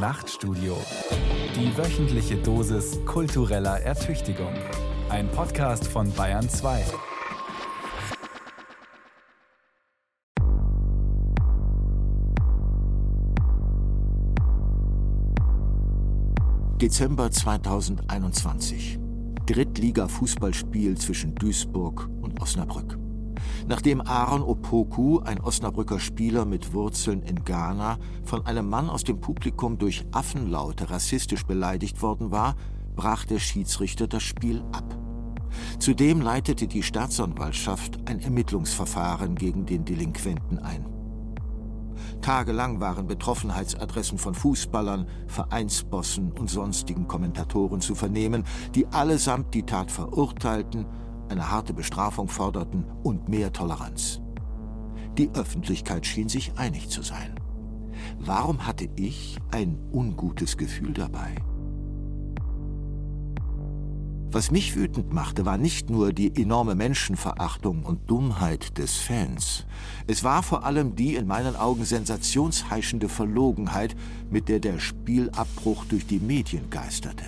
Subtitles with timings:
[0.00, 0.78] Nachtstudio.
[1.54, 4.54] Die wöchentliche Dosis kultureller Ertüchtigung.
[5.10, 6.86] Ein Podcast von Bayern 2.
[16.80, 18.98] Dezember 2021.
[19.44, 22.96] Drittliga-Fußballspiel zwischen Duisburg und Osnabrück.
[23.66, 29.20] Nachdem Aaron Opoku, ein Osnabrücker Spieler mit Wurzeln in Ghana, von einem Mann aus dem
[29.20, 32.56] Publikum durch Affenlaute rassistisch beleidigt worden war,
[32.96, 34.96] brach der Schiedsrichter das Spiel ab.
[35.78, 40.86] Zudem leitete die Staatsanwaltschaft ein Ermittlungsverfahren gegen den Delinquenten ein.
[42.20, 49.90] Tagelang waren Betroffenheitsadressen von Fußballern, Vereinsbossen und sonstigen Kommentatoren zu vernehmen, die allesamt die Tat
[49.90, 50.86] verurteilten
[51.30, 54.20] eine harte Bestrafung forderten und mehr Toleranz.
[55.16, 57.34] Die Öffentlichkeit schien sich einig zu sein.
[58.18, 61.34] Warum hatte ich ein ungutes Gefühl dabei?
[64.32, 69.66] Was mich wütend machte, war nicht nur die enorme Menschenverachtung und Dummheit des Fans.
[70.06, 73.96] Es war vor allem die in meinen Augen sensationsheischende Verlogenheit,
[74.30, 77.24] mit der der Spielabbruch durch die Medien geisterte.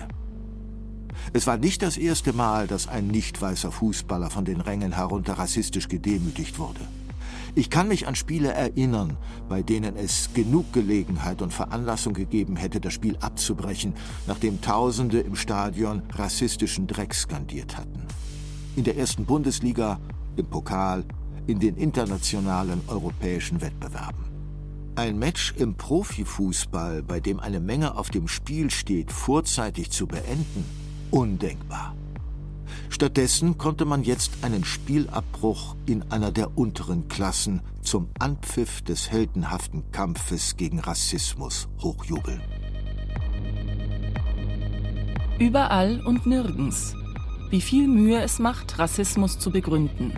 [1.33, 5.33] Es war nicht das erste Mal, dass ein nicht weißer Fußballer von den Rängen herunter
[5.33, 6.81] rassistisch gedemütigt wurde.
[7.55, 9.15] Ich kann mich an Spiele erinnern,
[9.47, 13.93] bei denen es genug Gelegenheit und Veranlassung gegeben hätte, das Spiel abzubrechen,
[14.25, 18.07] nachdem Tausende im Stadion rassistischen Dreck skandiert hatten.
[18.75, 19.99] In der ersten Bundesliga,
[20.35, 21.05] im Pokal,
[21.45, 24.25] in den internationalen europäischen Wettbewerben.
[24.95, 30.65] Ein Match im Profifußball, bei dem eine Menge auf dem Spiel steht, vorzeitig zu beenden,
[31.13, 31.95] undenkbar.
[32.89, 39.91] Stattdessen konnte man jetzt einen Spielabbruch in einer der unteren Klassen zum Anpfiff des heldenhaften
[39.91, 42.41] Kampfes gegen Rassismus hochjubeln.
[45.39, 46.95] Überall und nirgends.
[47.49, 50.13] Wie viel Mühe es macht, Rassismus zu begründen.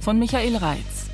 [0.00, 1.10] Von Michael Reitz.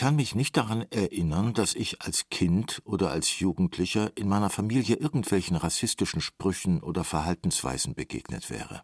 [0.00, 4.96] Kann mich nicht daran erinnern, dass ich als Kind oder als Jugendlicher in meiner Familie
[4.96, 8.82] irgendwelchen rassistischen Sprüchen oder Verhaltensweisen begegnet wäre.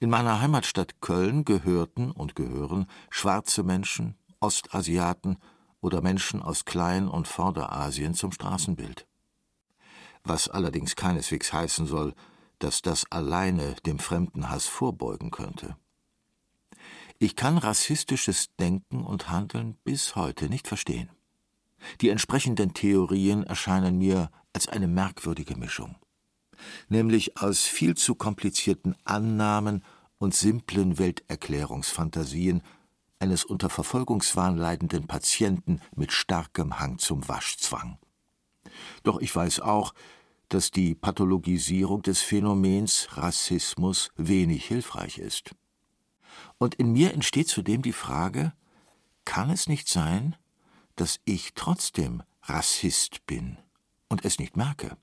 [0.00, 5.38] In meiner Heimatstadt Köln gehörten und gehören schwarze Menschen, Ostasiaten
[5.80, 9.06] oder Menschen aus Klein- und Vorderasien zum Straßenbild.
[10.22, 12.12] Was allerdings keineswegs heißen soll,
[12.58, 15.78] dass das alleine dem Fremdenhass vorbeugen könnte.
[17.18, 21.10] Ich kann rassistisches Denken und Handeln bis heute nicht verstehen.
[22.00, 25.96] Die entsprechenden Theorien erscheinen mir als eine merkwürdige Mischung,
[26.88, 29.84] nämlich aus viel zu komplizierten Annahmen
[30.18, 32.62] und simplen Welterklärungsfantasien
[33.18, 37.98] eines unter Verfolgungswahn leidenden Patienten mit starkem Hang zum Waschzwang.
[39.02, 39.94] Doch ich weiß auch,
[40.48, 45.54] dass die Pathologisierung des Phänomens Rassismus wenig hilfreich ist.
[46.58, 48.52] Und in mir entsteht zudem die Frage,
[49.24, 50.36] kann es nicht sein,
[50.96, 53.58] dass ich trotzdem Rassist bin
[54.08, 54.96] und es nicht merke?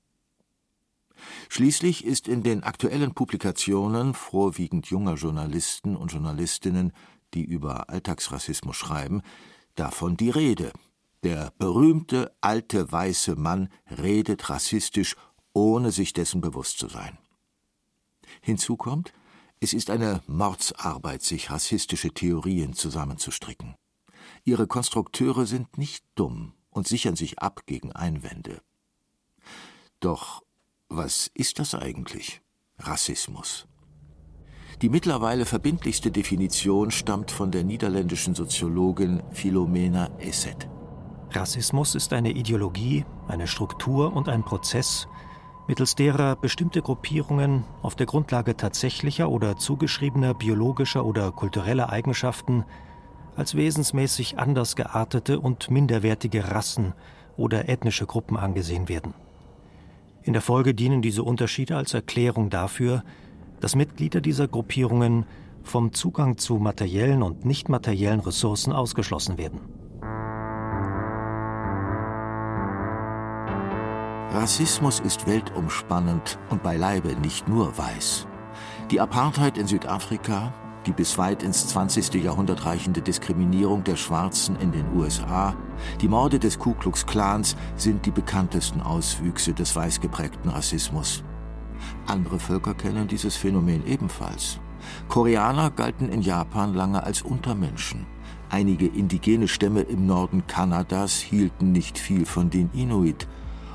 [1.48, 6.92] Schließlich ist in den aktuellen Publikationen vorwiegend junger Journalisten und Journalistinnen,
[7.34, 9.22] die über Alltagsrassismus schreiben,
[9.74, 10.72] davon die Rede.
[11.22, 15.16] Der berühmte alte weiße Mann redet rassistisch,
[15.52, 17.18] ohne sich dessen bewusst zu sein.
[18.40, 19.12] Hinzu kommt,
[19.62, 23.76] es ist eine Mordsarbeit, sich rassistische Theorien zusammenzustricken.
[24.44, 28.60] Ihre Konstrukteure sind nicht dumm und sichern sich ab gegen Einwände.
[30.00, 30.42] Doch
[30.88, 32.42] was ist das eigentlich?
[32.80, 33.68] Rassismus.
[34.82, 40.68] Die mittlerweile verbindlichste Definition stammt von der niederländischen Soziologin Philomena Esset.
[41.30, 45.06] Rassismus ist eine Ideologie, eine Struktur und ein Prozess,
[45.66, 52.64] mittels derer bestimmte Gruppierungen auf der Grundlage tatsächlicher oder zugeschriebener biologischer oder kultureller Eigenschaften
[53.36, 56.94] als wesensmäßig anders geartete und minderwertige Rassen
[57.36, 59.14] oder ethnische Gruppen angesehen werden.
[60.22, 63.02] In der Folge dienen diese Unterschiede als Erklärung dafür,
[63.60, 65.26] dass Mitglieder dieser Gruppierungen
[65.62, 69.60] vom Zugang zu materiellen und nicht materiellen Ressourcen ausgeschlossen werden.
[74.32, 78.26] Rassismus ist weltumspannend und beileibe nicht nur weiß.
[78.90, 80.54] Die Apartheid in Südafrika,
[80.86, 82.14] die bis weit ins 20.
[82.14, 85.54] Jahrhundert reichende Diskriminierung der Schwarzen in den USA,
[86.00, 91.22] die Morde des Ku Klux Klans sind die bekanntesten Auswüchse des weiß geprägten Rassismus.
[92.06, 94.60] Andere Völker kennen dieses Phänomen ebenfalls.
[95.10, 98.06] Koreaner galten in Japan lange als Untermenschen.
[98.48, 103.28] Einige indigene Stämme im Norden Kanadas hielten nicht viel von den Inuit.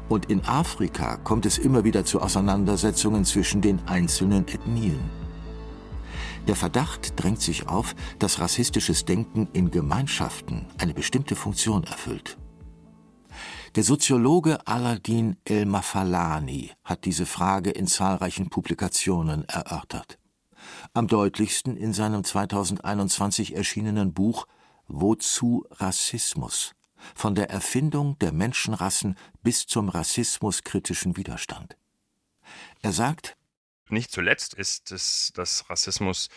[0.09, 4.99] Und in Afrika kommt es immer wieder zu Auseinandersetzungen zwischen den einzelnen Ethnien.
[6.47, 12.37] Der Verdacht drängt sich auf, dass rassistisches Denken in Gemeinschaften eine bestimmte Funktion erfüllt.
[13.75, 20.17] Der Soziologe Aladin El-Mafalani hat diese Frage in zahlreichen Publikationen erörtert.
[20.93, 24.47] Am deutlichsten in seinem 2021 erschienenen Buch
[24.87, 26.76] Wozu Rassismus?
[27.15, 31.77] Von der Erfindung der Menschenrassen bis zum rassismuskritischen Widerstand.
[32.81, 33.35] Er sagt,
[33.89, 36.29] nicht zuletzt ist es, dass Rassismus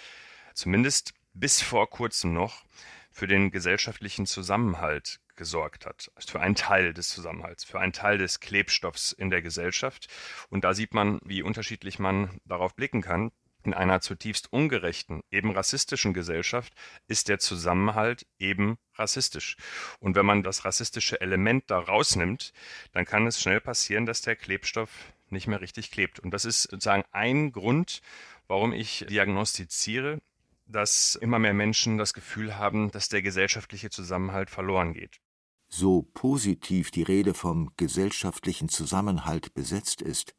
[0.54, 2.64] zumindest bis vor kurzem noch
[3.10, 8.18] für den gesellschaftlichen Zusammenhalt gesorgt hat, also für einen Teil des Zusammenhalts, für einen Teil
[8.18, 10.08] des Klebstoffs in der Gesellschaft.
[10.50, 13.32] Und da sieht man, wie unterschiedlich man darauf blicken kann.
[13.62, 16.72] In einer zutiefst ungerechten, eben rassistischen Gesellschaft
[17.08, 19.56] ist der Zusammenhalt eben rassistisch.
[19.98, 22.52] Und wenn man das rassistische Element da rausnimmt,
[22.92, 24.90] dann kann es schnell passieren, dass der Klebstoff
[25.28, 26.20] nicht mehr richtig klebt.
[26.20, 28.00] Und das ist sozusagen ein Grund,
[28.48, 30.20] warum ich diagnostiziere,
[30.66, 35.20] dass immer mehr Menschen das Gefühl haben, dass der gesellschaftliche Zusammenhalt verloren geht.
[35.68, 40.34] So positiv die Rede vom gesellschaftlichen Zusammenhalt besetzt ist,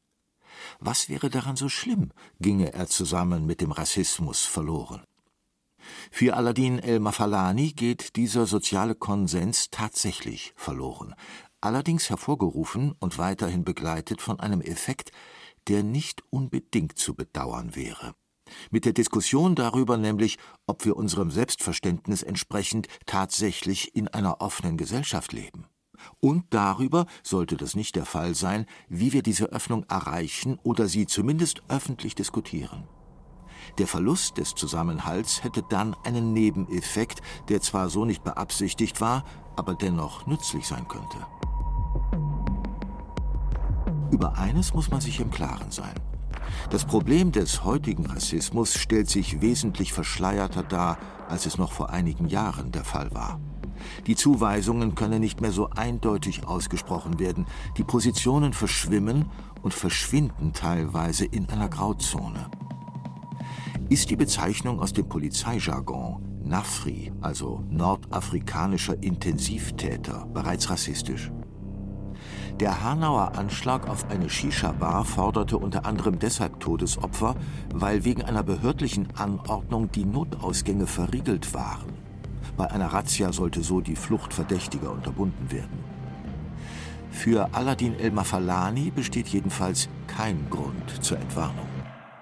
[0.79, 5.03] was wäre daran so schlimm, ginge er zusammen mit dem Rassismus verloren?
[6.11, 11.15] Für Aladin el-Mafalani geht dieser soziale Konsens tatsächlich verloren,
[11.59, 15.11] allerdings hervorgerufen und weiterhin begleitet von einem Effekt,
[15.67, 18.13] der nicht unbedingt zu bedauern wäre.
[18.69, 20.37] Mit der Diskussion darüber nämlich,
[20.67, 25.67] ob wir unserem Selbstverständnis entsprechend tatsächlich in einer offenen Gesellschaft leben.
[26.19, 31.07] Und darüber, sollte das nicht der Fall sein, wie wir diese Öffnung erreichen oder sie
[31.07, 32.87] zumindest öffentlich diskutieren.
[33.77, 39.23] Der Verlust des Zusammenhalts hätte dann einen Nebeneffekt, der zwar so nicht beabsichtigt war,
[39.55, 41.17] aber dennoch nützlich sein könnte.
[44.11, 45.95] Über eines muss man sich im Klaren sein.
[46.69, 50.97] Das Problem des heutigen Rassismus stellt sich wesentlich verschleierter dar,
[51.29, 53.39] als es noch vor einigen Jahren der Fall war.
[54.07, 57.45] Die Zuweisungen können nicht mehr so eindeutig ausgesprochen werden,
[57.77, 59.25] die Positionen verschwimmen
[59.61, 62.49] und verschwinden teilweise in einer Grauzone.
[63.89, 71.31] Ist die Bezeichnung aus dem Polizeijargon Nafri, also nordafrikanischer Intensivtäter, bereits rassistisch?
[72.59, 77.35] Der Hanauer Anschlag auf eine Shisha-Bar forderte unter anderem deshalb Todesopfer,
[77.73, 82.00] weil wegen einer behördlichen Anordnung die Notausgänge verriegelt waren.
[82.57, 85.83] Bei einer Razzia sollte so die Flucht Verdächtiger unterbunden werden.
[87.11, 91.67] Für Aladin el-Mafalani besteht jedenfalls kein Grund zur Entwarnung.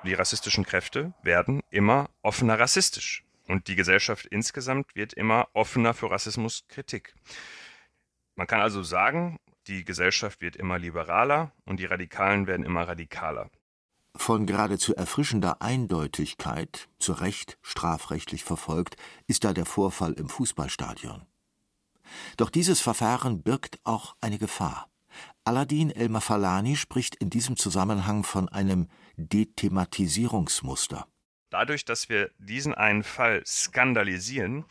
[0.06, 3.24] Die rassistischen Kräfte werden immer offener rassistisch.
[3.48, 7.16] Und die Gesellschaft insgesamt wird immer offener für Rassismuskritik.
[8.36, 13.50] Man kann also sagen, die Gesellschaft wird immer liberaler und die Radikalen werden immer radikaler.
[14.16, 18.96] Von geradezu erfrischender Eindeutigkeit, zu Recht strafrechtlich verfolgt,
[19.28, 21.26] ist da der Vorfall im Fußballstadion.
[22.38, 24.90] Doch dieses Verfahren birgt auch eine Gefahr.
[25.44, 31.08] Aladin El-Mafalani spricht in diesem Zusammenhang von einem Dethematisierungsmuster.
[31.50, 34.66] Dadurch, dass wir diesen einen Fall skandalisieren,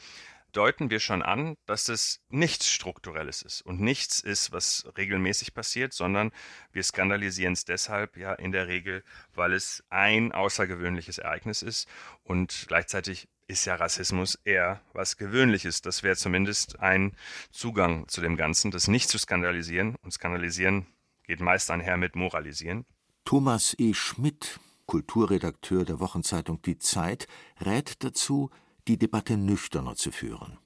[0.53, 5.93] deuten wir schon an, dass es nichts Strukturelles ist und nichts ist, was regelmäßig passiert,
[5.93, 6.33] sondern
[6.73, 11.89] wir skandalisieren es deshalb ja in der Regel, weil es ein außergewöhnliches Ereignis ist
[12.25, 15.81] und gleichzeitig ist ja Rassismus eher was Gewöhnliches.
[15.81, 17.17] Das wäre zumindest ein
[17.51, 19.97] Zugang zu dem Ganzen, das nicht zu skandalisieren.
[20.03, 20.87] Und skandalisieren
[21.25, 22.85] geht meist einher mit moralisieren.
[23.25, 23.95] Thomas E.
[23.95, 27.27] Schmidt, Kulturredakteur der Wochenzeitung Die Zeit,
[27.61, 28.51] rät dazu,
[28.89, 30.59] die Debatte nüchterner zu führen.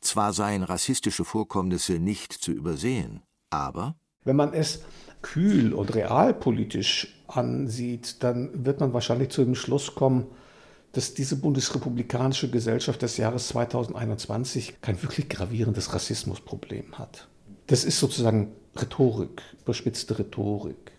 [0.00, 4.82] Zwar seien rassistische Vorkommnisse nicht zu übersehen, aber wenn man es
[5.20, 10.26] kühl und realpolitisch ansieht, dann wird man wahrscheinlich zu dem Schluss kommen,
[10.92, 17.28] dass diese bundesrepublikanische Gesellschaft des Jahres 2021 kein wirklich gravierendes Rassismusproblem hat.
[17.66, 20.92] Das ist sozusagen Rhetorik, überspitzte Rhetorik.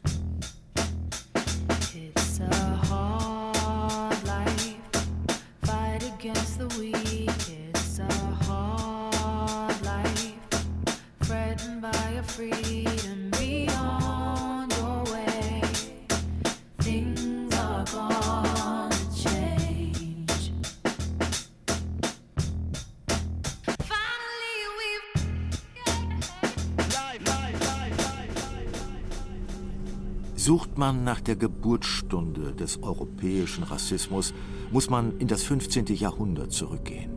[30.44, 34.34] Sucht man nach der Geburtsstunde des europäischen Rassismus,
[34.74, 35.86] muss man in das 15.
[35.96, 37.12] Jahrhundert zurückgehen.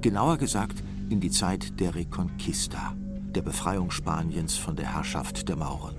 [0.00, 2.96] Genauer gesagt in die Zeit der Reconquista,
[3.32, 5.94] der Befreiung Spaniens von der Herrschaft der Mauren.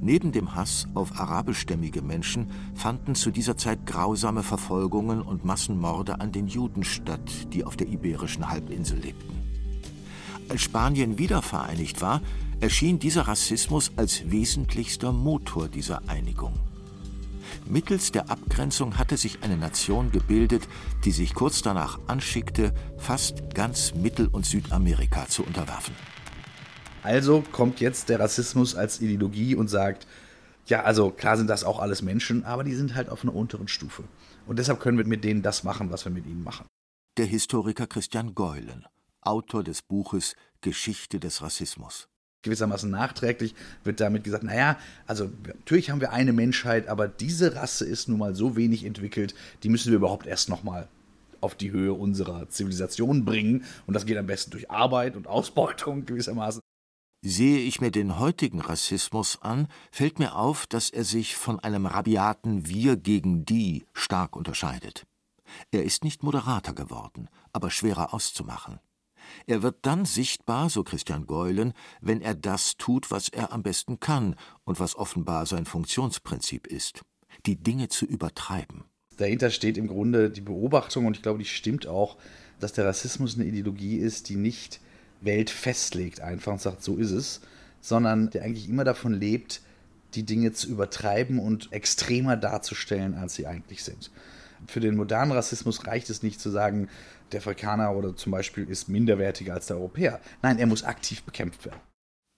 [0.00, 6.32] Neben dem Hass auf arabischstämmige Menschen fanden zu dieser Zeit grausame Verfolgungen und Massenmorde an
[6.32, 9.36] den Juden statt, die auf der iberischen Halbinsel lebten.
[10.48, 12.22] Als Spanien wiedervereinigt war,
[12.62, 16.54] erschien dieser Rassismus als wesentlichster Motor dieser Einigung.
[17.66, 20.68] Mittels der Abgrenzung hatte sich eine Nation gebildet,
[21.04, 25.94] die sich kurz danach anschickte, fast ganz Mittel- und Südamerika zu unterwerfen.
[27.02, 30.06] Also kommt jetzt der Rassismus als Ideologie und sagt,
[30.66, 33.66] ja, also klar sind das auch alles Menschen, aber die sind halt auf einer unteren
[33.66, 34.04] Stufe.
[34.46, 36.66] Und deshalb können wir mit denen das machen, was wir mit ihnen machen.
[37.16, 38.86] Der Historiker Christian Geulen,
[39.20, 42.08] Autor des Buches Geschichte des Rassismus.
[42.42, 47.84] Gewissermaßen nachträglich wird damit gesagt, naja, also natürlich haben wir eine Menschheit, aber diese Rasse
[47.84, 50.88] ist nun mal so wenig entwickelt, die müssen wir überhaupt erst nochmal
[51.40, 53.64] auf die Höhe unserer Zivilisation bringen.
[53.86, 56.60] Und das geht am besten durch Arbeit und Ausbeutung gewissermaßen.
[57.24, 61.86] Sehe ich mir den heutigen Rassismus an, fällt mir auf, dass er sich von einem
[61.86, 65.04] rabiaten Wir gegen die stark unterscheidet.
[65.70, 68.80] Er ist nicht moderater geworden, aber schwerer auszumachen.
[69.46, 74.00] Er wird dann sichtbar, so Christian Geulen, wenn er das tut, was er am besten
[74.00, 77.02] kann und was offenbar sein Funktionsprinzip ist,
[77.46, 78.84] die Dinge zu übertreiben.
[79.16, 82.16] Dahinter steht im Grunde die Beobachtung, und ich glaube, die stimmt auch,
[82.60, 84.80] dass der Rassismus eine Ideologie ist, die nicht
[85.20, 87.40] Welt festlegt einfach und sagt, so ist es,
[87.80, 89.60] sondern der eigentlich immer davon lebt,
[90.14, 94.10] die Dinge zu übertreiben und extremer darzustellen, als sie eigentlich sind.
[94.66, 96.88] Für den modernen Rassismus reicht es nicht zu sagen,
[97.32, 100.20] der Afrikaner oder zum Beispiel ist minderwertiger als der Europäer.
[100.42, 101.80] Nein, er muss aktiv bekämpft werden.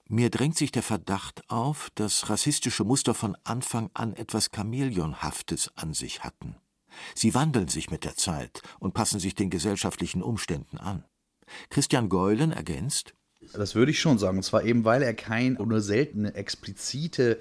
[0.08, 5.94] Mir drängt sich der Verdacht auf, dass rassistische Muster von Anfang an etwas Chamäleonhaftes an
[5.94, 6.56] sich hatten.
[7.14, 11.04] Sie wandeln sich mit der Zeit und passen sich den gesellschaftlichen Umständen an.
[11.70, 13.14] Christian Geulen ergänzt.
[13.52, 14.38] Das würde ich schon sagen.
[14.38, 17.40] Und zwar eben, weil er kein oder seltene explizite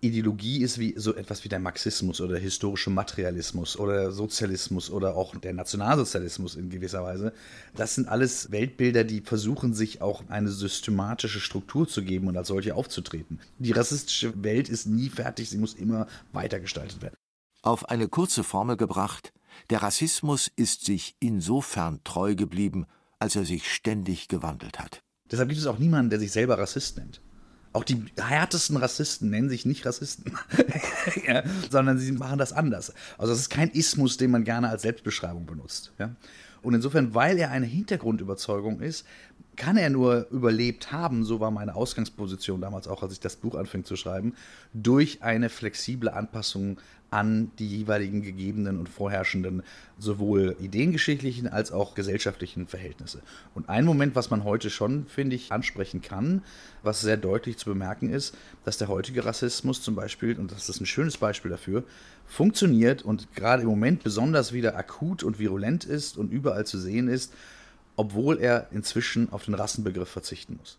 [0.00, 4.90] Ideologie ist wie so etwas wie der Marxismus oder der historische Materialismus oder der Sozialismus
[4.90, 7.32] oder auch der Nationalsozialismus in gewisser Weise.
[7.76, 12.48] Das sind alles Weltbilder, die versuchen, sich auch eine systematische Struktur zu geben und als
[12.48, 13.40] solche aufzutreten.
[13.58, 17.14] Die rassistische Welt ist nie fertig, sie muss immer weitergestaltet werden.
[17.62, 19.32] Auf eine kurze Formel gebracht,
[19.68, 22.86] der Rassismus ist sich insofern treu geblieben,
[23.18, 25.02] als er sich ständig gewandelt hat.
[25.30, 27.20] Deshalb gibt es auch niemanden, der sich selber Rassist nennt.
[27.72, 30.36] Auch die härtesten Rassisten nennen sich nicht Rassisten,
[31.26, 32.92] ja, sondern sie machen das anders.
[33.16, 35.92] Also es ist kein Ismus, den man gerne als Selbstbeschreibung benutzt.
[35.98, 36.10] Ja.
[36.62, 39.06] Und insofern, weil er eine Hintergrundüberzeugung ist,
[39.56, 43.54] kann er nur überlebt haben, so war meine Ausgangsposition damals auch, als ich das Buch
[43.54, 44.34] anfing zu schreiben,
[44.72, 46.78] durch eine flexible Anpassung
[47.10, 49.62] an die jeweiligen gegebenen und vorherrschenden
[49.98, 53.22] sowohl ideengeschichtlichen als auch gesellschaftlichen Verhältnisse.
[53.54, 56.42] Und ein Moment, was man heute schon, finde ich, ansprechen kann,
[56.82, 60.80] was sehr deutlich zu bemerken ist, dass der heutige Rassismus zum Beispiel, und das ist
[60.80, 61.84] ein schönes Beispiel dafür,
[62.26, 67.08] funktioniert und gerade im Moment besonders wieder akut und virulent ist und überall zu sehen
[67.08, 67.34] ist,
[67.96, 70.78] obwohl er inzwischen auf den Rassenbegriff verzichten muss.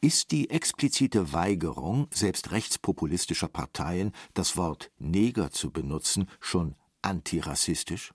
[0.00, 8.14] Ist die explizite Weigerung selbst rechtspopulistischer Parteien, das Wort Neger zu benutzen, schon antirassistisch?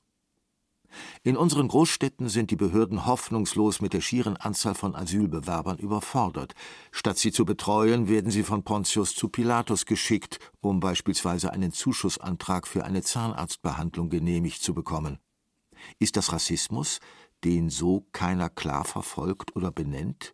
[1.23, 6.53] In unseren Großstädten sind die Behörden hoffnungslos mit der schieren Anzahl von Asylbewerbern überfordert.
[6.93, 12.65] Statt sie zu betreuen, werden sie von Pontius zu Pilatus geschickt, um beispielsweise einen Zuschussantrag
[12.65, 15.19] für eine Zahnarztbehandlung genehmigt zu bekommen.
[15.99, 16.99] Ist das Rassismus,
[17.43, 20.33] den so keiner klar verfolgt oder benennt?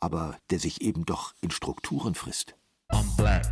[0.00, 2.56] Aber der sich eben doch in Strukturen frisst.
[2.90, 3.44] I'm black.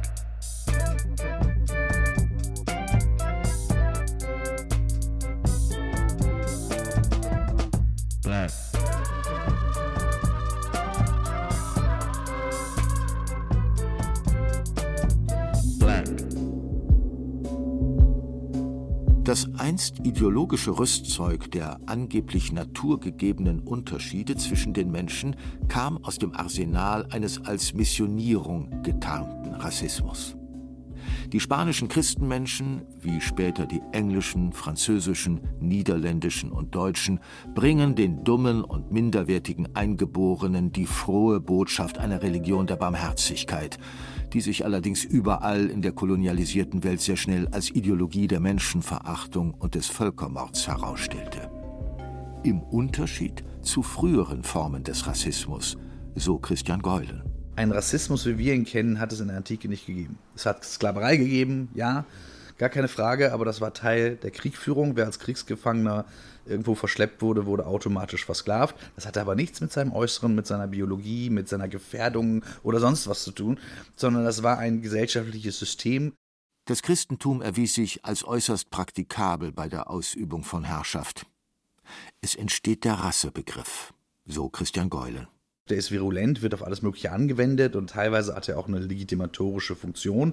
[19.26, 25.34] Das einst ideologische Rüstzeug der angeblich naturgegebenen Unterschiede zwischen den Menschen
[25.66, 30.36] kam aus dem Arsenal eines als Missionierung getarnten Rassismus.
[31.32, 37.18] Die spanischen Christenmenschen, wie später die englischen, französischen, niederländischen und deutschen,
[37.52, 43.76] bringen den dummen und minderwertigen Eingeborenen die frohe Botschaft einer Religion der Barmherzigkeit,
[44.36, 49.74] die sich allerdings überall in der kolonialisierten Welt sehr schnell als Ideologie der Menschenverachtung und
[49.74, 51.50] des Völkermords herausstellte.
[52.42, 55.78] Im Unterschied zu früheren Formen des Rassismus,
[56.16, 57.22] so Christian Geulen.
[57.56, 60.18] Einen Rassismus, wie wir ihn kennen, hat es in der Antike nicht gegeben.
[60.34, 62.04] Es hat Sklaverei gegeben, ja,
[62.58, 64.96] gar keine Frage, aber das war Teil der Kriegführung.
[64.96, 66.04] Wer als Kriegsgefangener
[66.46, 68.74] irgendwo verschleppt wurde, wurde automatisch versklavt.
[68.94, 73.08] Das hatte aber nichts mit seinem Äußeren, mit seiner Biologie, mit seiner Gefährdung oder sonst
[73.08, 73.58] was zu tun,
[73.94, 76.12] sondern das war ein gesellschaftliches System.
[76.66, 81.26] Das Christentum erwies sich als äußerst praktikabel bei der Ausübung von Herrschaft.
[82.20, 85.28] Es entsteht der Rassebegriff, so Christian Geulen.
[85.68, 89.74] Der ist virulent, wird auf alles Mögliche angewendet und teilweise hat er auch eine legitimatorische
[89.74, 90.32] Funktion.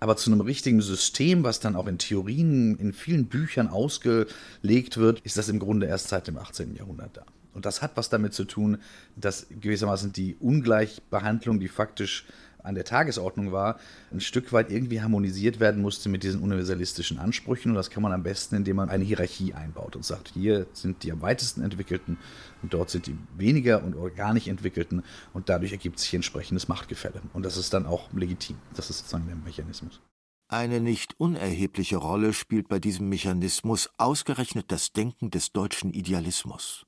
[0.00, 5.20] Aber zu einem richtigen System, was dann auch in Theorien, in vielen Büchern ausgelegt wird,
[5.20, 6.74] ist das im Grunde erst seit dem 18.
[6.74, 7.24] Jahrhundert da.
[7.54, 8.78] Und das hat was damit zu tun,
[9.14, 12.24] dass gewissermaßen die Ungleichbehandlung, die faktisch
[12.62, 13.78] an der Tagesordnung war,
[14.10, 17.70] ein Stück weit irgendwie harmonisiert werden musste mit diesen universalistischen Ansprüchen.
[17.70, 21.02] Und das kann man am besten, indem man eine Hierarchie einbaut und sagt, hier sind
[21.02, 22.18] die am weitesten entwickelten
[22.62, 25.02] und dort sind die weniger und gar nicht entwickelten.
[25.32, 27.22] Und dadurch ergibt sich entsprechendes Machtgefälle.
[27.32, 28.56] Und das ist dann auch legitim.
[28.74, 30.00] Das ist sozusagen der Mechanismus.
[30.48, 36.84] Eine nicht unerhebliche Rolle spielt bei diesem Mechanismus ausgerechnet das Denken des deutschen Idealismus.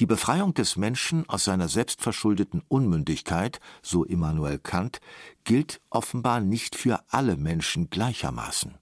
[0.00, 5.00] Die Befreiung des Menschen aus seiner selbstverschuldeten Unmündigkeit, so Immanuel Kant,
[5.44, 8.78] gilt offenbar nicht für alle Menschen gleichermaßen.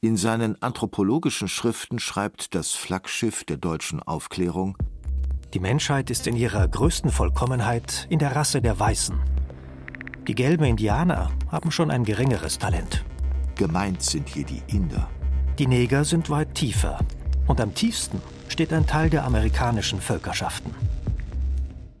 [0.00, 4.76] In seinen anthropologischen Schriften schreibt das Flaggschiff der deutschen Aufklärung
[5.54, 9.18] Die Menschheit ist in ihrer größten Vollkommenheit in der Rasse der Weißen.
[10.28, 13.04] Die gelben Indianer haben schon ein geringeres Talent.
[13.56, 15.08] Gemeint sind hier die Inder.
[15.58, 16.98] Die Neger sind weit tiefer.
[17.46, 18.20] Und am tiefsten
[18.54, 20.72] steht ein Teil der amerikanischen Völkerschaften.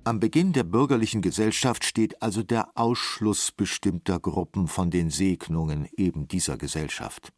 [0.04, 6.28] Am Beginn der bürgerlichen Gesellschaft steht also der Ausschluss bestimmter Gruppen von den Segnungen eben
[6.28, 7.32] dieser Gesellschaft.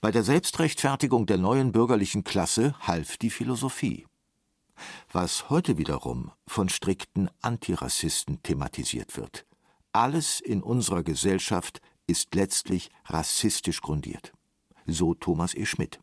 [0.00, 4.06] Bei der Selbstrechtfertigung der neuen bürgerlichen Klasse half die Philosophie.
[5.10, 9.46] Was heute wiederum von strikten Antirassisten thematisiert wird.
[9.90, 14.32] Alles in unserer Gesellschaft ist letztlich rassistisch grundiert.
[14.86, 15.66] So Thomas E.
[15.66, 15.98] Schmidt.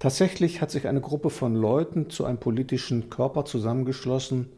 [0.00, 4.48] Tatsächlich hat sich eine Gruppe von Leuten zu einem politischen Körper zusammengeschlossen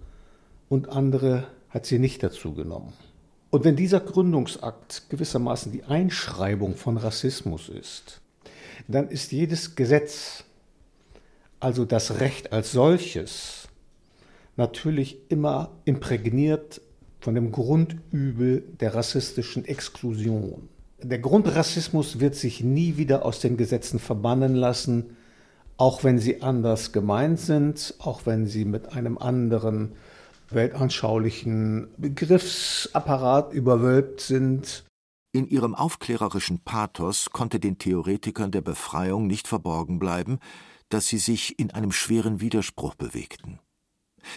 [0.68, 2.92] und andere hat sie nicht dazu genommen.
[3.50, 8.20] Und wenn dieser Gründungsakt gewissermaßen die Einschreibung von Rassismus ist,
[8.86, 10.44] dann ist jedes Gesetz,
[11.58, 13.66] also das Recht als solches,
[14.56, 16.80] natürlich immer imprägniert
[17.18, 20.68] von dem Grundübel der rassistischen Exklusion.
[21.02, 25.16] Der Grundrassismus wird sich nie wieder aus den Gesetzen verbannen lassen,
[25.82, 29.96] auch wenn sie anders gemeint sind, auch wenn sie mit einem anderen
[30.48, 34.84] weltanschaulichen Begriffsapparat überwölbt sind.
[35.32, 40.38] In ihrem aufklärerischen Pathos konnte den Theoretikern der Befreiung nicht verborgen bleiben,
[40.88, 43.58] dass sie sich in einem schweren Widerspruch bewegten.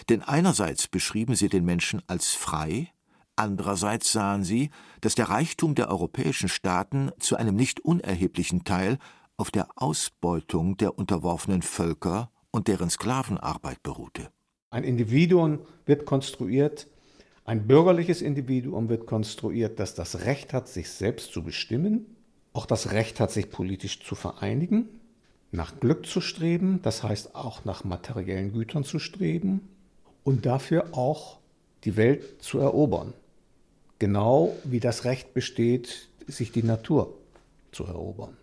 [0.08, 2.90] Denn einerseits beschrieben sie den Menschen als frei,
[3.36, 8.98] andererseits sahen sie, dass der Reichtum der europäischen Staaten zu einem nicht unerheblichen Teil
[9.36, 14.30] auf der Ausbeutung der unterworfenen Völker und deren Sklavenarbeit beruhte.
[14.70, 16.86] Ein Individuum wird konstruiert,
[17.44, 22.16] ein bürgerliches Individuum wird konstruiert, das das Recht hat, sich selbst zu bestimmen,
[22.52, 24.88] auch das Recht hat, sich politisch zu vereinigen,
[25.52, 29.68] nach Glück zu streben, das heißt auch nach materiellen Gütern zu streben
[30.24, 31.38] und dafür auch
[31.84, 33.12] die Welt zu erobern.
[33.98, 37.14] Genau wie das Recht besteht, sich die Natur
[37.70, 38.36] zu erobern.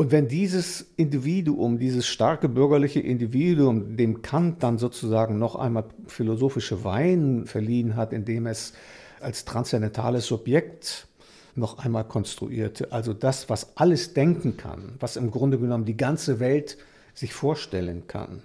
[0.00, 6.84] Und wenn dieses Individuum, dieses starke bürgerliche Individuum, dem Kant dann sozusagen noch einmal philosophische
[6.84, 8.74] Wein verliehen hat, indem es
[9.18, 11.08] als transzendentales Subjekt
[11.56, 16.38] noch einmal konstruierte, also das, was alles denken kann, was im Grunde genommen die ganze
[16.38, 16.78] Welt
[17.12, 18.42] sich vorstellen kann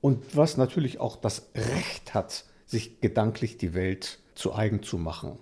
[0.00, 5.38] und was natürlich auch das Recht hat, sich gedanklich die Welt zu eigen zu machen,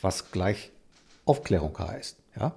[0.00, 0.70] was gleich
[1.24, 2.16] Aufklärung heißt.
[2.38, 2.54] Ja?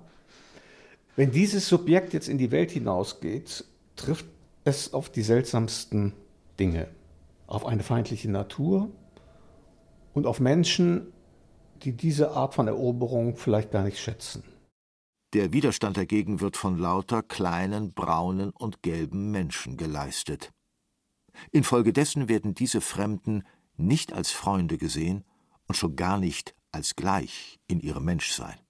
[1.15, 3.63] Wenn dieses Subjekt jetzt in die Welt hinausgeht,
[3.95, 4.25] trifft
[4.65, 6.13] es auf die seltsamsten
[6.59, 6.89] Dinge,
[7.47, 8.89] auf eine feindliche Natur
[10.13, 11.13] und auf Menschen,
[11.83, 14.43] die diese Art von Eroberung vielleicht gar nicht schätzen.
[15.33, 20.51] Der Widerstand dagegen wird von lauter kleinen braunen und gelben Menschen geleistet.
[21.51, 23.43] Infolgedessen werden diese Fremden
[23.77, 25.23] nicht als Freunde gesehen
[25.67, 28.64] und schon gar nicht als gleich in ihrem Menschsein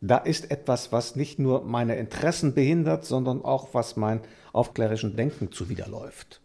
[0.00, 4.20] da ist etwas, was nicht nur meine Interessen behindert, sondern auch was mein
[4.52, 6.40] aufklärischen Denken zuwiderläuft.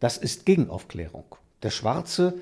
[0.00, 1.24] Das ist Gegenaufklärung.
[1.62, 2.34] Der Schwarze,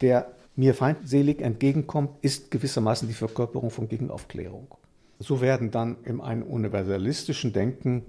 [0.00, 4.66] der mir feindselig entgegenkommt, ist gewissermaßen die Verkörperung von Gegenaufklärung.
[5.18, 8.04] So werden dann in einem universalistischen Denken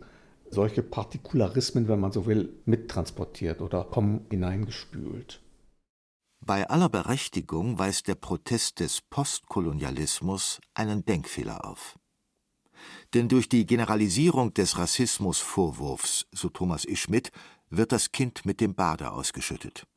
[0.49, 5.42] solche Partikularismen, wenn man so will, mittransportiert oder kommen hineingespült.
[6.45, 11.97] Bei aller Berechtigung weist der Protest des Postkolonialismus einen Denkfehler auf.
[13.13, 16.97] Denn durch die Generalisierung des Rassismusvorwurfs, so Thomas E.
[16.97, 17.31] Schmidt,
[17.69, 19.87] wird das Kind mit dem Bade ausgeschüttet.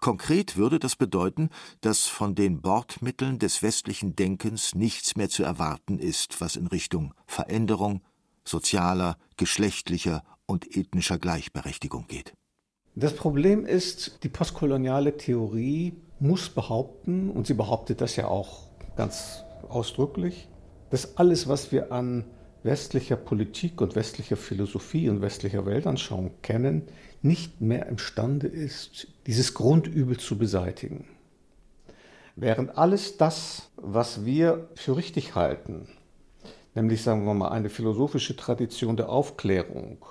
[0.00, 1.48] Konkret würde das bedeuten,
[1.80, 7.14] dass von den Bordmitteln des westlichen Denkens nichts mehr zu erwarten ist, was in Richtung
[7.26, 8.02] Veränderung
[8.44, 12.34] sozialer, geschlechtlicher und ethnischer Gleichberechtigung geht.
[12.96, 19.44] Das Problem ist, die postkoloniale Theorie muss behaupten, und sie behauptet das ja auch ganz
[19.68, 20.48] ausdrücklich,
[20.90, 22.24] dass alles, was wir an
[22.62, 26.82] westlicher Politik und westlicher Philosophie und westlicher Weltanschauung kennen,
[27.22, 31.06] nicht mehr imstande ist, dieses Grundübel zu beseitigen.
[32.36, 35.88] Während alles das, was wir für richtig halten,
[36.74, 40.04] nämlich sagen wir mal eine philosophische Tradition der Aufklärung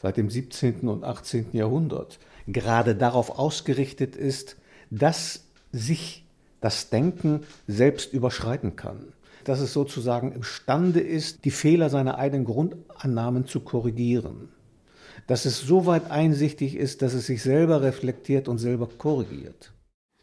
[0.00, 0.88] seit dem 17.
[0.88, 1.48] und 18.
[1.52, 4.56] Jahrhundert, gerade darauf ausgerichtet ist,
[4.90, 6.24] dass sich
[6.60, 9.12] das Denken selbst überschreiten kann
[9.46, 14.48] dass es sozusagen imstande ist, die Fehler seiner eigenen Grundannahmen zu korrigieren.
[15.28, 19.72] Dass es so weit einsichtig ist, dass es sich selber reflektiert und selber korrigiert.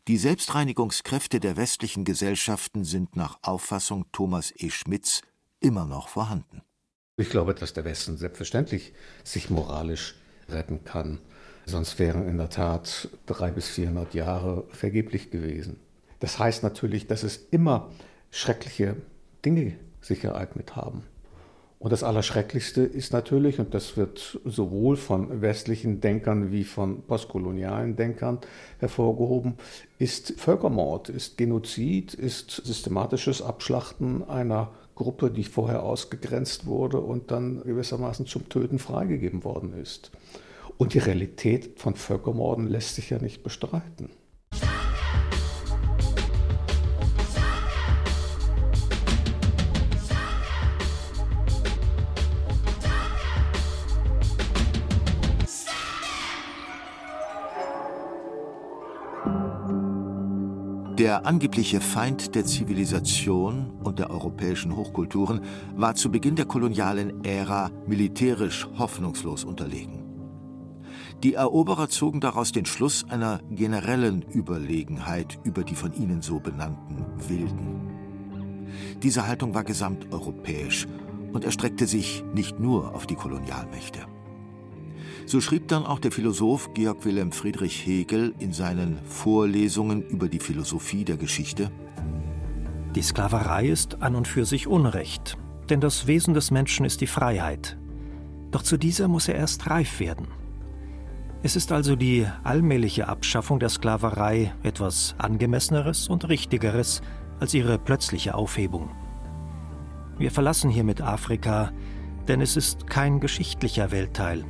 [0.09, 4.69] Die Selbstreinigungskräfte der westlichen Gesellschaften sind nach Auffassung Thomas E.
[4.69, 5.21] Schmidts
[5.62, 6.62] immer noch vorhanden.
[7.15, 8.91] Ich glaube, dass der Westen selbstverständlich
[9.23, 10.15] sich moralisch
[10.49, 11.19] retten kann.
[11.67, 15.80] Sonst wären in der Tat drei bis vierhundert Jahre vergeblich gewesen.
[16.19, 17.91] Das heißt natürlich, dass es immer
[18.32, 18.95] schreckliche
[19.45, 21.04] Dinge sich ereignet haben.
[21.78, 27.95] Und das Allerschrecklichste ist natürlich, und das wird sowohl von westlichen Denkern wie von postkolonialen
[27.95, 28.39] Denkern
[28.80, 29.56] hervorgehoben,
[29.99, 37.63] ist Völkermord, ist Genozid, ist systematisches Abschlachten einer Gruppe, die vorher ausgegrenzt wurde und dann
[37.63, 40.12] gewissermaßen zum Töten freigegeben worden ist.
[40.77, 44.10] Und die Realität von Völkermorden lässt sich ja nicht bestreiten.
[61.03, 65.41] Der angebliche Feind der Zivilisation und der europäischen Hochkulturen
[65.75, 70.05] war zu Beginn der kolonialen Ära militärisch hoffnungslos unterlegen.
[71.21, 77.03] Die Eroberer zogen daraus den Schluss einer generellen Überlegenheit über die von ihnen so benannten
[77.27, 78.61] Wilden.
[79.01, 80.87] Diese Haltung war gesamteuropäisch
[81.33, 84.12] und erstreckte sich nicht nur auf die Kolonialmächte.
[85.25, 90.39] So schrieb dann auch der Philosoph Georg Wilhelm Friedrich Hegel in seinen Vorlesungen über die
[90.39, 91.71] Philosophie der Geschichte
[92.95, 95.38] Die Sklaverei ist an und für sich Unrecht,
[95.69, 97.77] denn das Wesen des Menschen ist die Freiheit.
[98.51, 100.27] Doch zu dieser muss er erst reif werden.
[101.41, 107.01] Es ist also die allmähliche Abschaffung der Sklaverei etwas Angemesseneres und Richtigeres
[107.39, 108.89] als ihre plötzliche Aufhebung.
[110.17, 111.71] Wir verlassen hiermit Afrika,
[112.27, 114.45] denn es ist kein geschichtlicher Weltteil,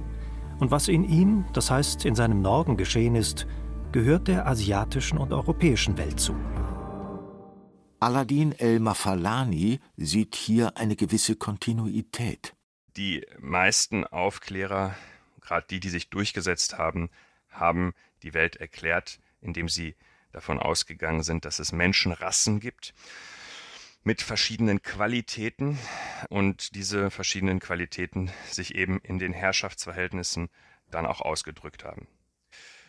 [0.60, 3.48] und was in ihm, das heißt in seinem Norden geschehen ist,
[3.92, 6.36] gehört der asiatischen und europäischen Welt zu.
[8.00, 12.54] Aladin el-Mafalani sieht hier eine gewisse Kontinuität.
[12.98, 14.96] Die meisten Aufklärer,
[15.42, 17.10] gerade die, die sich durchgesetzt haben,
[17.50, 19.96] haben die Welt erklärt, indem sie
[20.32, 22.94] davon ausgegangen sind, dass es Menschenrassen gibt
[24.04, 25.80] mit verschiedenen Qualitäten
[26.30, 30.50] und diese verschiedenen Qualitäten sich eben in den Herrschaftsverhältnissen
[30.92, 32.08] dann auch ausgedrückt haben.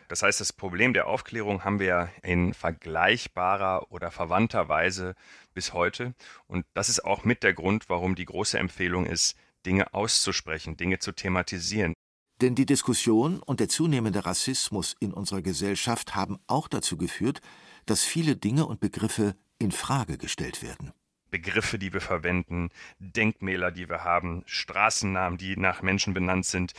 [0.09, 5.15] Das heißt, das Problem der Aufklärung haben wir in vergleichbarer oder verwandter Weise
[5.55, 6.15] bis heute.
[6.47, 10.99] Und das ist auch mit der Grund, warum die große Empfehlung ist, Dinge auszusprechen, Dinge
[10.99, 11.95] zu thematisieren.
[12.41, 17.41] Denn die Diskussion und der zunehmende Rassismus in unserer Gesellschaft haben auch dazu geführt,
[17.87, 20.93] dass viele Dinge und Begriffe in Frage gestellt werden.
[21.35, 22.71] Begriffe, die wir verwenden,
[23.01, 26.75] Denkmäler, die wir haben, Straßennamen, die nach Menschen benannt sind,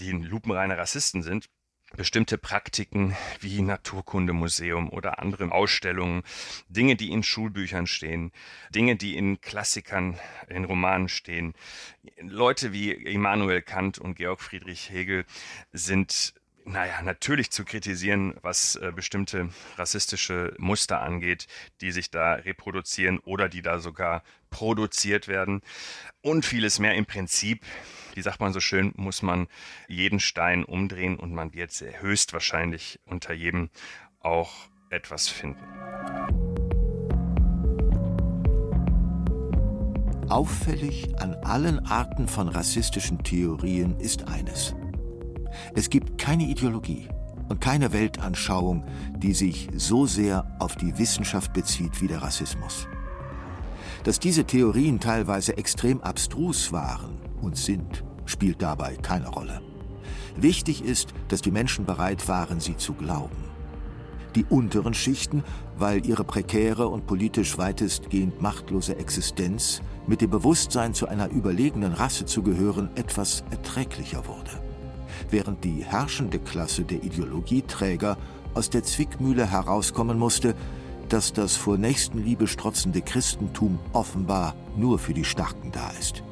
[0.00, 1.50] die lupenreine Rassisten sind.
[1.94, 6.22] Bestimmte Praktiken wie Naturkundemuseum oder andere Ausstellungen,
[6.70, 8.32] Dinge, die in Schulbüchern stehen,
[8.74, 10.18] Dinge, die in Klassikern,
[10.48, 11.52] in Romanen stehen.
[12.22, 15.26] Leute wie Immanuel Kant und Georg Friedrich Hegel
[15.72, 16.32] sind
[16.64, 21.46] naja, natürlich zu kritisieren, was äh, bestimmte rassistische Muster angeht,
[21.80, 25.60] die sich da reproduzieren oder die da sogar produziert werden
[26.22, 26.94] und vieles mehr.
[26.94, 27.64] Im Prinzip,
[28.14, 29.48] wie sagt man so schön, muss man
[29.88, 33.68] jeden Stein umdrehen und man wird höchstwahrscheinlich unter jedem
[34.20, 34.52] auch
[34.90, 35.64] etwas finden.
[40.30, 44.74] Auffällig an allen Arten von rassistischen Theorien ist eines.
[45.74, 47.08] Es gibt keine Ideologie,
[47.48, 48.84] und keine Weltanschauung,
[49.16, 52.88] die sich so sehr auf die Wissenschaft bezieht wie der Rassismus.
[54.04, 59.60] Dass diese Theorien teilweise extrem abstrus waren und sind, spielt dabei keine Rolle.
[60.36, 63.44] Wichtig ist, dass die Menschen bereit waren, sie zu glauben.
[64.34, 65.44] Die unteren Schichten,
[65.78, 72.26] weil ihre prekäre und politisch weitestgehend machtlose Existenz mit dem Bewusstsein zu einer überlegenen Rasse
[72.26, 74.63] zu gehören etwas erträglicher wurde.
[75.30, 78.16] Während die herrschende Klasse der Ideologieträger
[78.54, 80.54] aus der Zwickmühle herauskommen musste,
[81.08, 86.22] dass das vor Nächstenliebe strotzende Christentum offenbar nur für die Starken da ist.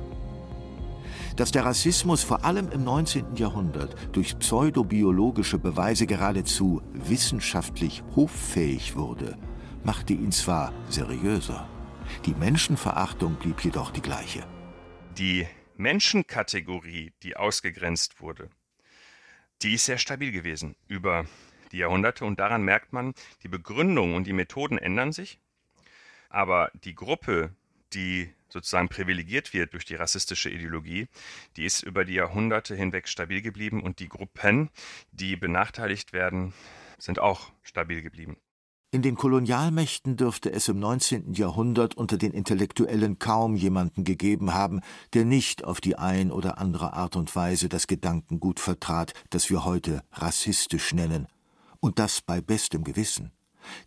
[1.37, 3.37] Dass der Rassismus vor allem im 19.
[3.37, 9.37] Jahrhundert durch pseudobiologische Beweise geradezu wissenschaftlich hoffähig wurde,
[9.83, 11.67] machte ihn zwar seriöser,
[12.27, 14.45] die Menschenverachtung blieb jedoch die gleiche.
[15.17, 18.51] Die Menschenkategorie, die ausgegrenzt wurde,
[19.63, 21.27] die ist sehr stabil gewesen über
[21.73, 25.39] die Jahrhunderte und daran merkt man, die Begründung und die Methoden ändern sich,
[26.29, 27.55] aber die Gruppe,
[27.93, 31.09] die sozusagen privilegiert wird durch die rassistische Ideologie,
[31.57, 34.71] die ist über die Jahrhunderte hinweg stabil geblieben und die Gruppen,
[35.11, 36.53] die benachteiligt werden,
[36.99, 38.37] sind auch stabil geblieben.
[38.95, 41.33] In den Kolonialmächten dürfte es im 19.
[41.33, 44.83] Jahrhundert unter den Intellektuellen kaum jemanden gegeben haben,
[45.15, 49.65] der nicht auf die ein oder andere Art und Weise das Gedankengut vertrat, das wir
[49.65, 51.27] heute rassistisch nennen,
[51.81, 53.33] und das bei bestem Gewissen.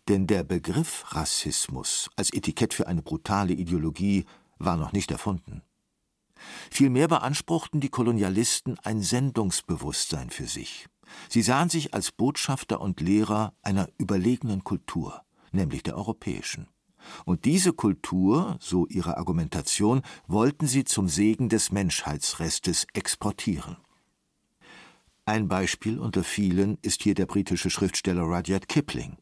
[0.08, 4.24] Denn der Begriff Rassismus als Etikett für eine brutale Ideologie
[4.58, 5.62] war noch nicht erfunden.
[6.68, 10.88] Vielmehr beanspruchten die Kolonialisten ein Sendungsbewusstsein für sich.
[11.28, 16.68] Sie sahen sich als Botschafter und Lehrer einer überlegenen Kultur, nämlich der europäischen.
[17.24, 23.76] Und diese Kultur, so ihre Argumentation, wollten sie zum Segen des Menschheitsrestes exportieren.
[25.24, 29.16] Ein Beispiel unter vielen ist hier der britische Schriftsteller Rudyard Kipling.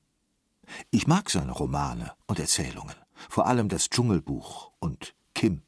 [0.91, 2.95] Ich mag seine Romane und Erzählungen,
[3.29, 5.63] vor allem das Dschungelbuch und Kim.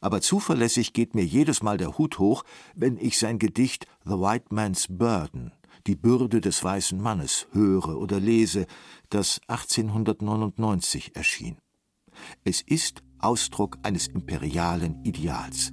[0.00, 4.46] Aber zuverlässig geht mir jedes Mal der Hut hoch, wenn ich sein Gedicht The White
[4.50, 5.52] Man's Burden,
[5.86, 8.66] die Bürde des weißen Mannes, höre oder lese,
[9.10, 11.56] das 1899 erschien.
[12.44, 15.72] Es ist Ausdruck eines imperialen Ideals.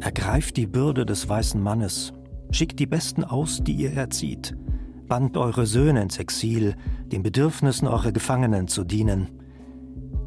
[0.00, 2.12] Ergreift die Bürde des weißen Mannes,
[2.50, 4.56] schickt die Besten aus, die ihr erzieht,
[5.08, 9.30] bannt eure Söhne ins Exil, den Bedürfnissen eurer Gefangenen zu dienen,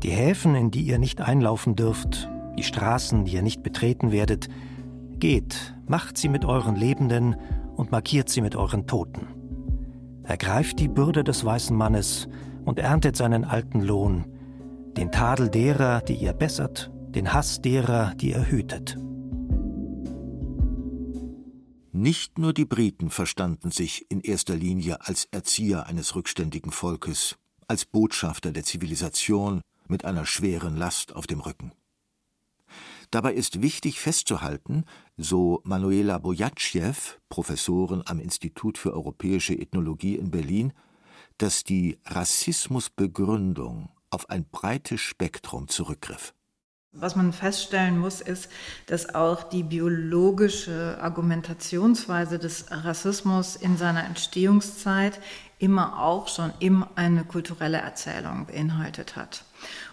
[0.03, 4.49] die Häfen, in die ihr nicht einlaufen dürft, die Straßen, die ihr nicht betreten werdet,
[5.19, 7.35] geht, macht sie mit euren Lebenden
[7.75, 9.27] und markiert sie mit euren Toten.
[10.23, 12.27] Ergreift die Bürde des weißen Mannes
[12.65, 14.25] und erntet seinen alten Lohn,
[14.97, 18.97] den Tadel derer, die ihr bessert, den Hass derer, die ihr hütet.
[21.91, 27.35] Nicht nur die Briten verstanden sich in erster Linie als Erzieher eines rückständigen Volkes,
[27.67, 31.71] als Botschafter der Zivilisation, mit einer schweren Last auf dem Rücken.
[33.11, 34.85] Dabei ist wichtig festzuhalten,
[35.17, 36.93] so Manuela Bojatschew,
[37.27, 40.73] Professorin am Institut für europäische Ethnologie in Berlin,
[41.39, 46.33] dass die Rassismusbegründung auf ein breites Spektrum zurückgriff.
[46.91, 48.49] Was man feststellen muss, ist,
[48.87, 55.19] dass auch die biologische Argumentationsweise des Rassismus in seiner Entstehungszeit
[55.59, 59.43] immer auch schon immer eine kulturelle Erzählung beinhaltet hat.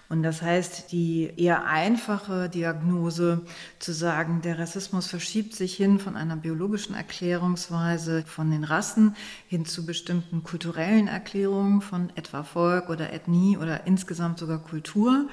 [0.09, 3.43] Und das heißt, die eher einfache Diagnose
[3.81, 9.17] zu sagen, der Rassismus verschiebt sich hin von einer biologischen Erklärungsweise von den Rassen
[9.49, 15.29] hin zu bestimmten kulturellen Erklärungen von etwa Volk oder Ethnie oder insgesamt sogar Kultur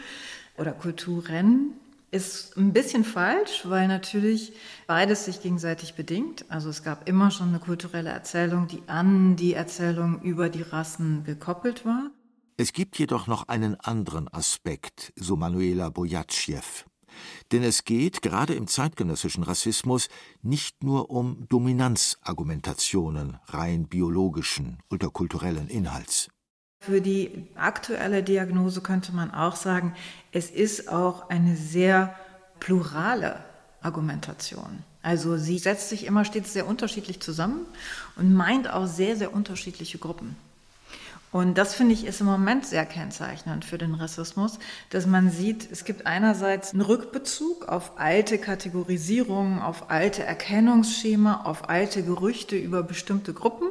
[0.58, 1.74] oder Kulturen
[2.10, 4.54] ist ein bisschen falsch, weil natürlich
[4.86, 6.46] beides sich gegenseitig bedingt.
[6.48, 11.24] Also es gab immer schon eine kulturelle Erzählung, die an die Erzählung über die Rassen
[11.24, 12.12] gekoppelt war.
[12.56, 16.86] Es gibt jedoch noch einen anderen Aspekt, so Manuela Bojatschew.
[17.52, 20.08] Denn es geht, gerade im zeitgenössischen Rassismus,
[20.44, 26.30] nicht nur um Dominanzargumentationen rein biologischen oder kulturellen Inhalts.
[26.80, 29.96] Für die aktuelle Diagnose könnte man auch sagen,
[30.32, 32.16] es ist auch eine sehr
[32.60, 33.44] plurale
[33.82, 34.84] Argumentation.
[35.02, 37.66] Also sie setzt sich immer stets sehr unterschiedlich zusammen
[38.16, 40.36] und meint auch sehr, sehr unterschiedliche Gruppen.
[41.34, 44.60] Und das finde ich ist im Moment sehr kennzeichnend für den Rassismus,
[44.92, 51.70] dass man sieht, es gibt einerseits einen Rückbezug auf alte Kategorisierungen, auf alte Erkennungsschema, auf
[51.70, 53.70] alte Gerüchte über bestimmte Gruppen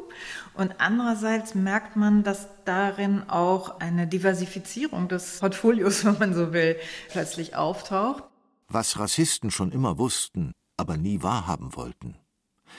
[0.54, 6.76] und andererseits merkt man, dass darin auch eine Diversifizierung des Portfolios, wenn man so will,
[7.10, 8.24] plötzlich auftaucht.
[8.66, 12.16] Was Rassisten schon immer wussten, aber nie wahrhaben wollten.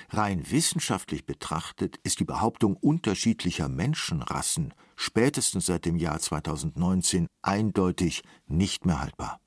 [0.09, 8.85] Rein wissenschaftlich betrachtet ist die Behauptung unterschiedlicher Menschenrassen spätestens seit dem Jahr 2019 eindeutig nicht
[8.85, 9.39] mehr haltbar.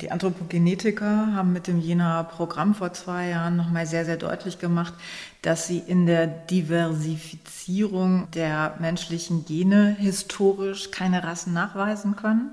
[0.00, 4.94] Die Anthropogenetiker haben mit dem Jenaer Programm vor zwei Jahren nochmal sehr, sehr deutlich gemacht,
[5.42, 12.52] dass sie in der Diversifizierung der menschlichen Gene historisch keine Rassen nachweisen können,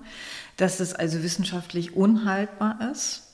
[0.58, 3.27] dass es also wissenschaftlich unhaltbar ist.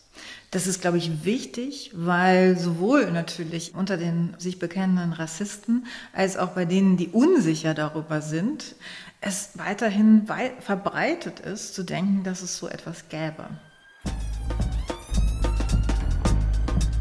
[0.54, 6.50] Das ist, glaube ich, wichtig, weil sowohl natürlich unter den sich bekennenden Rassisten als auch
[6.50, 8.76] bei denen, die unsicher darüber sind,
[9.20, 13.50] es weiterhin weit verbreitet ist, zu denken, dass es so etwas gäbe.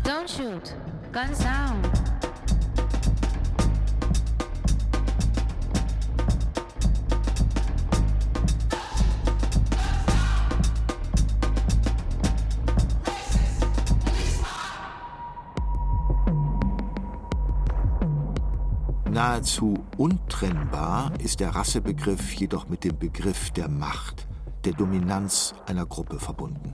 [0.02, 0.74] Don't shoot.
[1.12, 2.11] Guns down.
[19.12, 24.26] Nahezu untrennbar ist der Rassebegriff jedoch mit dem Begriff der Macht,
[24.64, 26.72] der Dominanz einer Gruppe verbunden.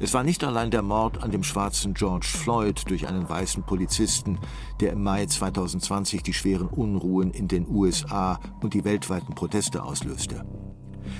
[0.00, 4.38] Es war nicht allein der Mord an dem schwarzen George Floyd durch einen weißen Polizisten,
[4.80, 10.44] der im Mai 2020 die schweren Unruhen in den USA und die weltweiten Proteste auslöste.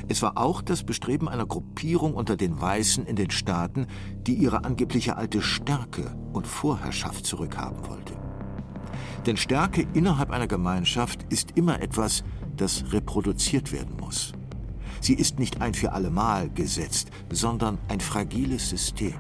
[0.09, 3.87] Es war auch das Bestreben einer Gruppierung unter den Weißen in den Staaten,
[4.19, 8.24] die ihre angebliche alte Stärke und Vorherrschaft zurückhaben wollte.
[9.27, 12.25] Denn Stärke innerhalb einer Gemeinschaft ist immer etwas,
[12.57, 14.33] das reproduziert werden muss.
[15.01, 19.15] Sie ist nicht ein für allemal gesetzt, sondern ein fragiles System.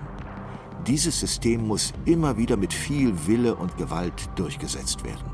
[0.86, 5.30] Dieses System muss immer wieder mit viel Wille und Gewalt durchgesetzt werden.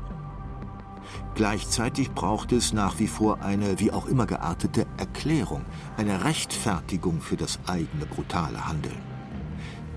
[1.35, 5.65] Gleichzeitig braucht es nach wie vor eine wie auch immer geartete Erklärung,
[5.97, 8.99] eine Rechtfertigung für das eigene brutale Handeln.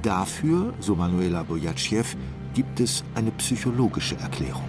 [0.02, 2.04] Dafür, so Manuela Bojatschew,
[2.54, 4.68] gibt es eine psychologische Erklärung.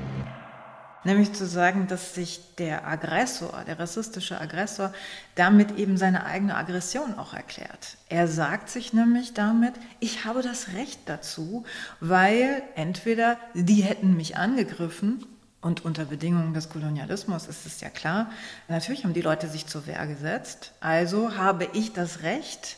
[1.04, 4.92] Nämlich zu sagen, dass sich der Aggressor, der rassistische Aggressor,
[5.36, 7.98] damit eben seine eigene Aggression auch erklärt.
[8.10, 11.64] Er sagt sich nämlich damit, ich habe das Recht dazu,
[12.00, 15.24] weil entweder die hätten mich angegriffen
[15.62, 18.32] und unter Bedingungen des Kolonialismus ist es ja klar,
[18.68, 22.78] natürlich haben die Leute sich zur Wehr gesetzt, also habe ich das Recht,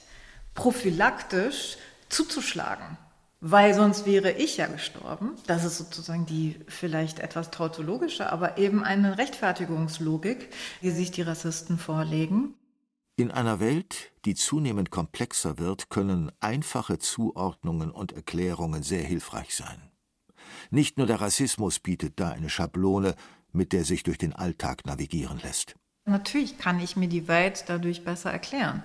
[0.54, 1.78] prophylaktisch
[2.10, 2.98] zuzuschlagen
[3.40, 5.36] weil sonst wäre ich ja gestorben.
[5.46, 10.50] Das ist sozusagen die vielleicht etwas tautologische, aber eben eine Rechtfertigungslogik,
[10.82, 12.56] die sich die Rassisten vorlegen.
[13.16, 19.92] In einer Welt, die zunehmend komplexer wird, können einfache Zuordnungen und Erklärungen sehr hilfreich sein.
[20.70, 23.16] Nicht nur der Rassismus bietet da eine Schablone,
[23.52, 25.76] mit der sich durch den Alltag navigieren lässt.
[26.06, 28.84] Natürlich kann ich mir die Welt dadurch besser erklären.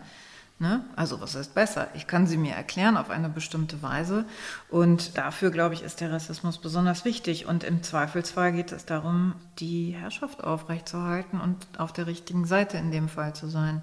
[0.63, 0.85] Ne?
[0.95, 1.89] Also was ist besser?
[1.95, 4.25] Ich kann sie mir erklären auf eine bestimmte Weise
[4.69, 9.35] und dafür, glaube ich, ist der Rassismus besonders wichtig und im Zweifelsfall geht es darum,
[9.59, 13.83] die Herrschaft aufrechtzuerhalten und auf der richtigen Seite in dem Fall zu sein.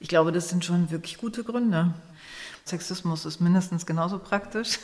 [0.00, 1.94] Ich glaube, das sind schon wirklich gute Gründe.
[2.68, 4.78] Sexismus ist mindestens genauso praktisch.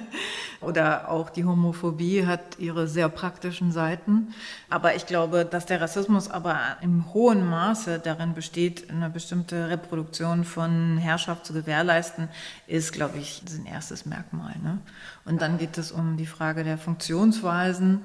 [0.60, 4.32] Oder auch die Homophobie hat ihre sehr praktischen Seiten.
[4.70, 10.44] Aber ich glaube, dass der Rassismus aber im hohen Maße darin besteht, eine bestimmte Reproduktion
[10.44, 12.28] von Herrschaft zu gewährleisten,
[12.66, 14.54] ist, glaube ich, ein erstes Merkmal.
[14.62, 14.78] Ne?
[15.24, 18.04] Und dann geht es um die Frage der Funktionsweisen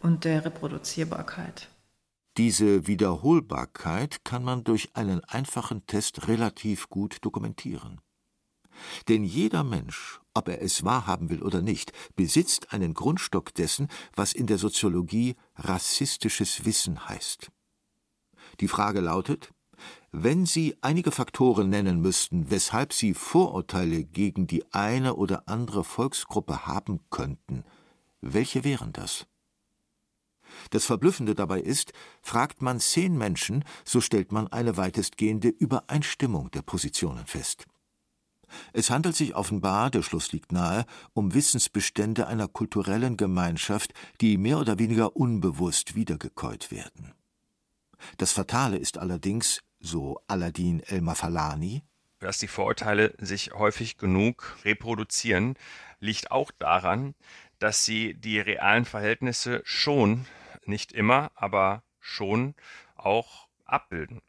[0.00, 1.68] und der Reproduzierbarkeit.
[2.38, 8.00] Diese Wiederholbarkeit kann man durch einen einfachen Test relativ gut dokumentieren.
[9.08, 14.32] Denn jeder Mensch, ob er es wahrhaben will oder nicht, besitzt einen Grundstock dessen, was
[14.32, 17.50] in der Soziologie rassistisches Wissen heißt.
[18.60, 19.52] Die Frage lautet,
[20.10, 26.66] wenn Sie einige Faktoren nennen müssten, weshalb Sie Vorurteile gegen die eine oder andere Volksgruppe
[26.66, 27.64] haben könnten,
[28.20, 29.26] welche wären das?
[30.70, 36.62] Das Verblüffende dabei ist, fragt man zehn Menschen, so stellt man eine weitestgehende Übereinstimmung der
[36.62, 37.66] Positionen fest.
[38.72, 44.58] Es handelt sich offenbar, der Schluss liegt nahe, um Wissensbestände einer kulturellen Gemeinschaft, die mehr
[44.58, 47.14] oder weniger unbewusst wiedergekäut werden.
[48.16, 51.82] Das Fatale ist allerdings, so Aladdin El-Mafalani,
[52.20, 55.54] dass die Vorurteile sich häufig genug reproduzieren,
[56.00, 57.14] liegt auch daran,
[57.58, 60.26] dass sie die realen Verhältnisse schon,
[60.64, 62.54] nicht immer, aber schon
[62.96, 64.20] auch abbilden.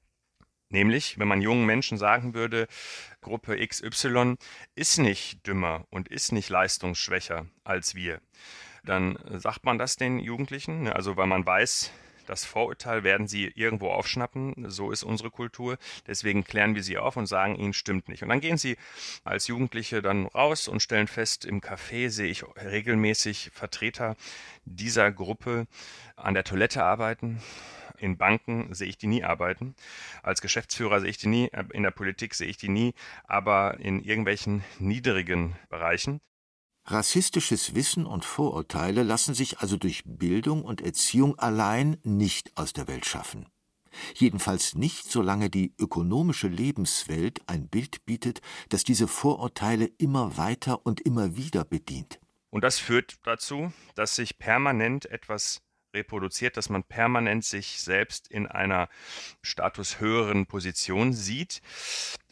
[0.70, 2.68] Nämlich, wenn man jungen Menschen sagen würde,
[3.22, 4.36] Gruppe XY
[4.76, 8.22] ist nicht dümmer und ist nicht leistungsschwächer als wir,
[8.84, 10.96] dann sagt man das den Jugendlichen, ne?
[10.96, 11.92] also weil man weiß,
[12.30, 15.80] Das Vorurteil werden sie irgendwo aufschnappen, so ist unsere Kultur.
[16.06, 18.22] Deswegen klären wir sie auf und sagen, ihnen stimmt nicht.
[18.22, 18.78] Und dann gehen sie
[19.24, 24.16] als Jugendliche dann raus und stellen fest, im Café sehe ich regelmäßig Vertreter
[24.66, 25.66] dieser Gruppe
[26.16, 27.42] an der Toilette arbeiten,
[28.00, 29.76] in Banken sehe ich die nie arbeiten.
[30.24, 32.94] Als Geschäftsführer sehe ich die nie, äh, in der Politik sehe ich die nie,
[33.26, 36.22] aber in irgendwelchen niedrigen Bereichen.
[36.86, 42.88] Rassistisches Wissen und Vorurteile lassen sich also durch Bildung und Erziehung allein nicht aus der
[42.88, 43.46] Welt schaffen.
[44.16, 51.02] Jedenfalls nicht, solange die ökonomische Lebenswelt ein Bild bietet, das diese Vorurteile immer weiter und
[51.02, 52.20] immer wieder bedient.
[52.50, 55.62] Und das führt dazu, dass sich permanent etwas
[55.94, 58.90] reproduziert, dass man permanent sich selbst in einer
[59.42, 61.62] statushöheren Position sieht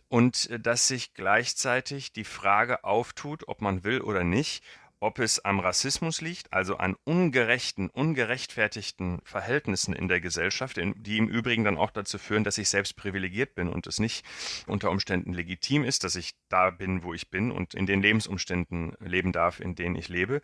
[0.09, 4.63] und äh, dass sich gleichzeitig die Frage auftut, ob man will oder nicht,
[4.99, 11.27] ob es am Rassismus liegt, also an ungerechten, ungerechtfertigten Verhältnissen in der Gesellschaft, die im
[11.27, 14.25] Übrigen dann auch dazu führen, dass ich selbst privilegiert bin und es nicht
[14.65, 18.95] unter Umständen legitim ist, dass ich da bin, wo ich bin und in den Lebensumständen
[18.99, 20.41] leben darf, in denen ich lebe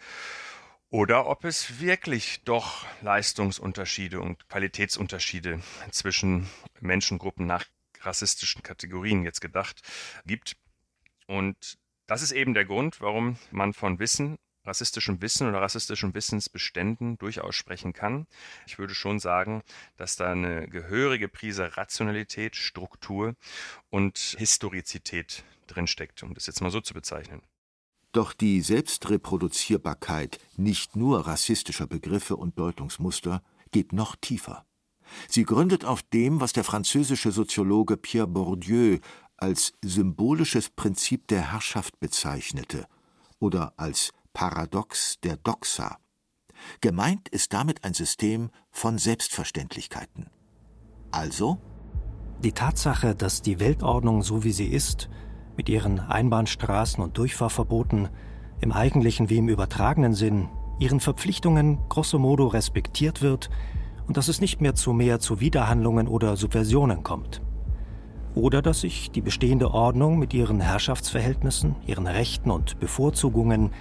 [0.93, 6.47] oder ob es wirklich doch Leistungsunterschiede und Qualitätsunterschiede zwischen
[6.81, 7.65] Menschengruppen nach
[8.01, 9.81] rassistischen Kategorien jetzt gedacht
[10.27, 10.55] gibt.
[11.25, 17.17] Und das ist eben der Grund, warum man von Wissen, rassistischem Wissen oder rassistischen Wissensbeständen
[17.17, 18.27] durchaus sprechen kann.
[18.67, 19.63] Ich würde schon sagen,
[19.97, 23.33] dass da eine gehörige Prise Rationalität, Struktur
[23.89, 27.41] und Historizität drinsteckt, um das jetzt mal so zu bezeichnen.
[28.13, 33.41] Doch die Selbstreproduzierbarkeit nicht nur rassistischer Begriffe und Deutungsmuster
[33.71, 34.65] geht noch tiefer.
[35.27, 38.99] Sie gründet auf dem, was der französische Soziologe Pierre Bourdieu
[39.35, 42.85] als symbolisches Prinzip der Herrschaft bezeichnete
[43.39, 45.97] oder als Paradox der Doxa.
[46.81, 50.29] Gemeint ist damit ein System von Selbstverständlichkeiten.
[51.11, 51.59] Also
[52.43, 55.09] die Tatsache, dass die Weltordnung so wie sie ist,
[55.57, 58.09] mit ihren Einbahnstraßen und Durchfahrverboten
[58.61, 60.49] im eigentlichen wie im übertragenen Sinn
[60.79, 63.49] ihren Verpflichtungen grosso modo respektiert wird
[64.07, 67.41] und dass es nicht mehr zu mehr Zuwiderhandlungen oder Subversionen kommt.
[68.35, 73.71] Oder dass sich die bestehende Ordnung mit ihren Herrschaftsverhältnissen, ihren Rechten und Bevorzugungen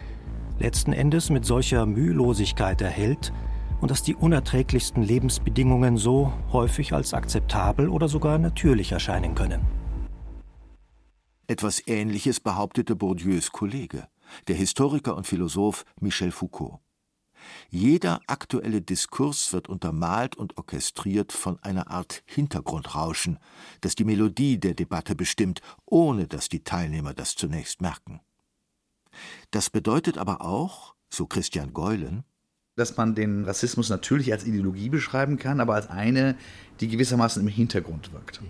[0.58, 3.32] letzten Endes mit solcher Mühelosigkeit erhält
[3.80, 9.81] und dass die unerträglichsten Lebensbedingungen so häufig als akzeptabel oder sogar natürlich erscheinen können.
[11.52, 14.08] Etwas Ähnliches behauptete Bourdieus Kollege,
[14.48, 16.80] der Historiker und Philosoph Michel Foucault.
[17.68, 23.38] Jeder aktuelle Diskurs wird untermalt und orchestriert von einer Art Hintergrundrauschen,
[23.82, 28.20] das die Melodie der Debatte bestimmt, ohne dass die Teilnehmer das zunächst merken.
[29.50, 32.24] Das bedeutet aber auch, so Christian Geulen,
[32.76, 36.34] dass man den Rassismus natürlich als Ideologie beschreiben kann, aber als eine,
[36.80, 38.40] die gewissermaßen im Hintergrund wirkt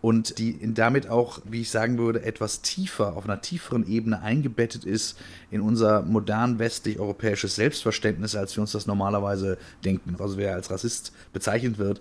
[0.00, 4.84] und die damit auch, wie ich sagen würde, etwas tiefer, auf einer tieferen Ebene eingebettet
[4.84, 5.18] ist
[5.50, 10.16] in unser modern westlich-europäisches Selbstverständnis, als wir uns das normalerweise denken.
[10.18, 12.00] Also wer als Rassist bezeichnet wird,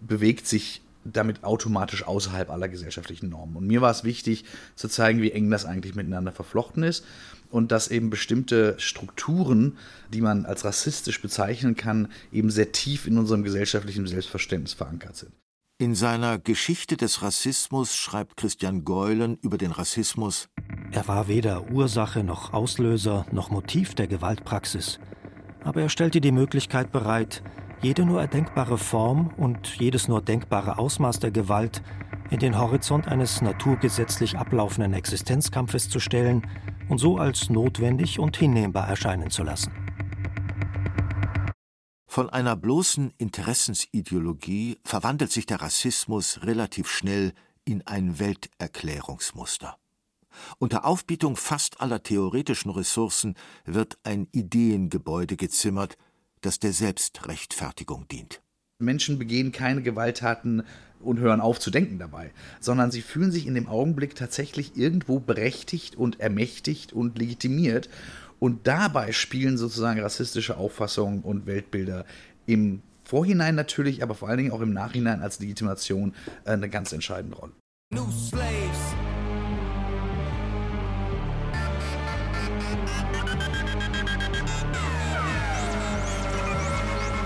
[0.00, 3.56] bewegt sich damit automatisch außerhalb aller gesellschaftlichen Normen.
[3.56, 4.44] Und mir war es wichtig
[4.76, 7.04] zu zeigen, wie eng das eigentlich miteinander verflochten ist
[7.50, 9.76] und dass eben bestimmte Strukturen,
[10.12, 15.32] die man als rassistisch bezeichnen kann, eben sehr tief in unserem gesellschaftlichen Selbstverständnis verankert sind.
[15.78, 20.48] In seiner Geschichte des Rassismus schreibt Christian Geulen über den Rassismus
[20.92, 25.00] Er war weder Ursache noch Auslöser noch Motiv der Gewaltpraxis,
[25.64, 27.42] aber er stellte die Möglichkeit bereit,
[27.80, 31.82] jede nur erdenkbare Form und jedes nur denkbare Ausmaß der Gewalt
[32.30, 36.46] in den Horizont eines naturgesetzlich ablaufenden Existenzkampfes zu stellen
[36.88, 39.81] und so als notwendig und hinnehmbar erscheinen zu lassen.
[42.12, 47.32] Von einer bloßen Interessensideologie verwandelt sich der Rassismus relativ schnell
[47.64, 49.78] in ein Welterklärungsmuster.
[50.58, 53.34] Unter Aufbietung fast aller theoretischen Ressourcen
[53.64, 55.96] wird ein Ideengebäude gezimmert,
[56.42, 58.42] das der Selbstrechtfertigung dient.
[58.78, 60.64] Menschen begehen keine Gewalttaten
[61.00, 65.18] und hören auf zu denken dabei, sondern sie fühlen sich in dem Augenblick tatsächlich irgendwo
[65.18, 67.88] berechtigt und ermächtigt und legitimiert
[68.42, 72.04] und dabei spielen sozusagen rassistische Auffassungen und Weltbilder
[72.44, 76.12] im Vorhinein natürlich, aber vor allen Dingen auch im Nachhinein als Legitimation
[76.44, 77.52] äh, eine ganz entscheidende Rolle.
[77.94, 78.96] New slaves.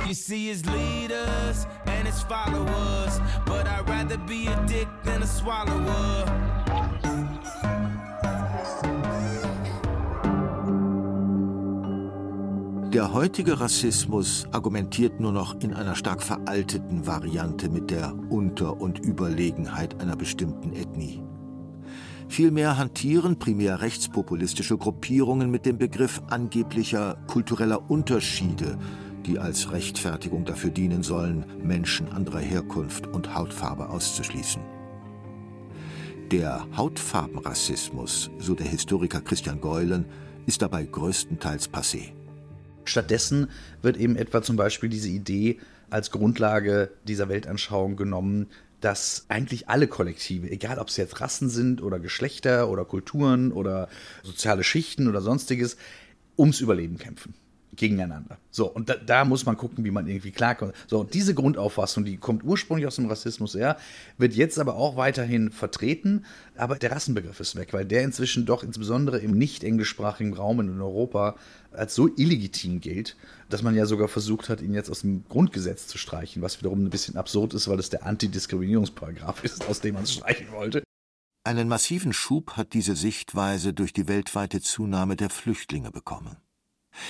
[0.06, 5.26] You see his leaders and his followers, but I'd rather be a dick than a
[5.26, 6.65] swallower.
[12.96, 19.04] Der heutige Rassismus argumentiert nur noch in einer stark veralteten Variante mit der Unter- und
[19.04, 21.22] Überlegenheit einer bestimmten Ethnie.
[22.26, 28.78] Vielmehr hantieren primär rechtspopulistische Gruppierungen mit dem Begriff angeblicher kultureller Unterschiede,
[29.26, 34.62] die als Rechtfertigung dafür dienen sollen, Menschen anderer Herkunft und Hautfarbe auszuschließen.
[36.32, 40.06] Der Hautfarbenrassismus, so der Historiker Christian Geulen,
[40.46, 42.15] ist dabei größtenteils passé.
[42.90, 43.48] Stattdessen
[43.82, 45.58] wird eben etwa zum Beispiel diese Idee
[45.90, 48.48] als Grundlage dieser Weltanschauung genommen,
[48.80, 53.88] dass eigentlich alle Kollektive, egal ob es jetzt Rassen sind oder Geschlechter oder Kulturen oder
[54.22, 55.76] soziale Schichten oder sonstiges,
[56.36, 57.34] ums Überleben kämpfen
[57.76, 58.38] gegeneinander.
[58.50, 60.74] So, und da, da, muss man gucken, wie man irgendwie klarkommt.
[60.86, 63.76] So, und diese Grundauffassung, die kommt ursprünglich aus dem Rassismus her,
[64.18, 66.24] wird jetzt aber auch weiterhin vertreten,
[66.56, 70.80] aber der Rassenbegriff ist weg, weil der inzwischen doch insbesondere im nicht englischsprachigen Raum in
[70.80, 71.36] Europa
[71.72, 73.16] als so illegitim gilt,
[73.48, 76.84] dass man ja sogar versucht hat, ihn jetzt aus dem Grundgesetz zu streichen, was wiederum
[76.84, 80.82] ein bisschen absurd ist, weil es der Antidiskriminierungsparagraf ist, aus dem man es streichen wollte.
[81.44, 86.36] Einen massiven Schub hat diese Sichtweise durch die weltweite Zunahme der Flüchtlinge bekommen.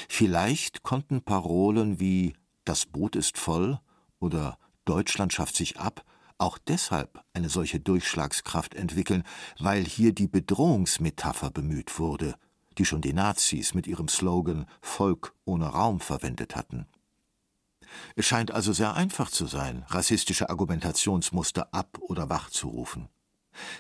[0.09, 2.35] Vielleicht konnten Parolen wie
[2.65, 3.81] Das Boot ist voll
[4.19, 6.05] oder Deutschland schafft sich ab
[6.39, 9.25] auch deshalb eine solche Durchschlagskraft entwickeln,
[9.59, 12.35] weil hier die Bedrohungsmetapher bemüht wurde,
[12.79, 16.87] die schon die Nazis mit ihrem Slogan Volk ohne Raum verwendet hatten.
[18.17, 23.09] Es scheint also sehr einfach zu sein, rassistische Argumentationsmuster ab oder wachzurufen.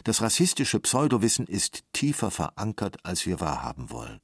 [0.04, 4.20] Das rassistische Pseudowissen ist tiefer verankert, als wir wahrhaben wollen.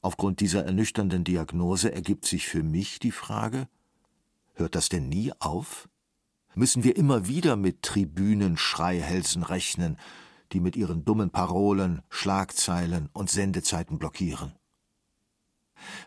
[0.00, 3.68] Aufgrund dieser ernüchternden Diagnose ergibt sich für mich die Frage,
[4.54, 5.88] hört das denn nie auf?
[6.54, 9.98] Müssen wir immer wieder mit Tribünen-Schreihälsen rechnen,
[10.52, 14.54] die mit ihren dummen Parolen, Schlagzeilen und Sendezeiten blockieren?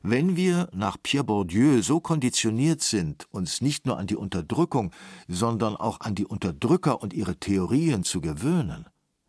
[0.01, 4.91] Wenn wir nach Pierre Bourdieu so konditioniert sind, uns nicht nur an die Unterdrückung,
[5.27, 8.87] sondern auch an die Unterdrücker und ihre Theorien zu gewöhnen,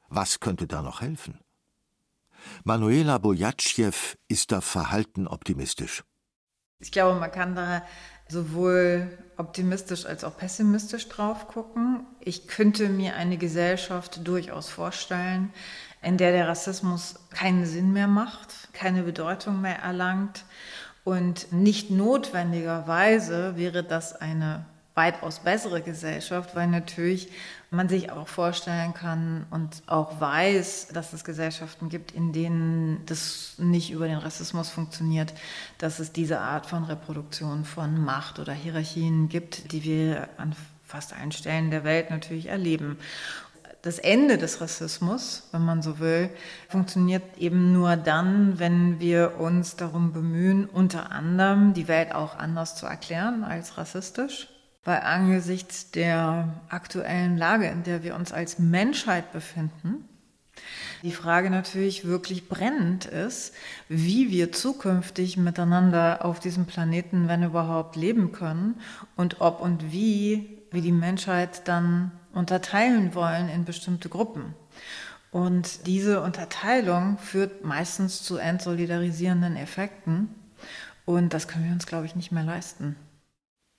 [0.09, 1.39] was könnte da noch helfen?
[2.65, 3.93] Manuela Bojatschew
[4.29, 6.03] ist da verhalten optimistisch.
[6.81, 7.83] Ich glaube, man kann da
[8.29, 12.07] sowohl optimistisch als auch pessimistisch drauf gucken.
[12.21, 15.53] Ich könnte mir eine Gesellschaft durchaus vorstellen,
[16.03, 20.45] in der der Rassismus keinen Sinn mehr macht, keine Bedeutung mehr erlangt
[21.05, 24.65] und nicht notwendigerweise wäre das eine
[24.95, 27.29] weitaus bessere Gesellschaft, weil natürlich
[27.73, 33.55] man sich auch vorstellen kann und auch weiß, dass es Gesellschaften gibt, in denen das
[33.59, 35.33] nicht über den Rassismus funktioniert,
[35.79, 40.55] dass es diese Art von Reproduktion von Macht oder Hierarchien gibt, die wir an
[40.87, 42.99] fast allen Stellen der Welt natürlich erleben.
[43.81, 46.31] Das Ende des Rassismus, wenn man so will,
[46.69, 52.77] funktioniert eben nur dann, wenn wir uns darum bemühen, unter anderem die Welt auch anders
[52.77, 54.52] zu erklären als rassistisch
[54.85, 60.09] weil angesichts der aktuellen Lage, in der wir uns als Menschheit befinden,
[61.03, 63.55] die Frage natürlich wirklich brennend ist,
[63.89, 68.77] wie wir zukünftig miteinander auf diesem Planeten, wenn überhaupt, leben können
[69.17, 74.55] und ob und wie wir die Menschheit dann unterteilen wollen in bestimmte Gruppen.
[75.33, 80.29] Und diese Unterteilung führt meistens zu entsolidarisierenden Effekten.
[81.05, 82.97] Und das können wir uns, glaube ich, nicht mehr leisten.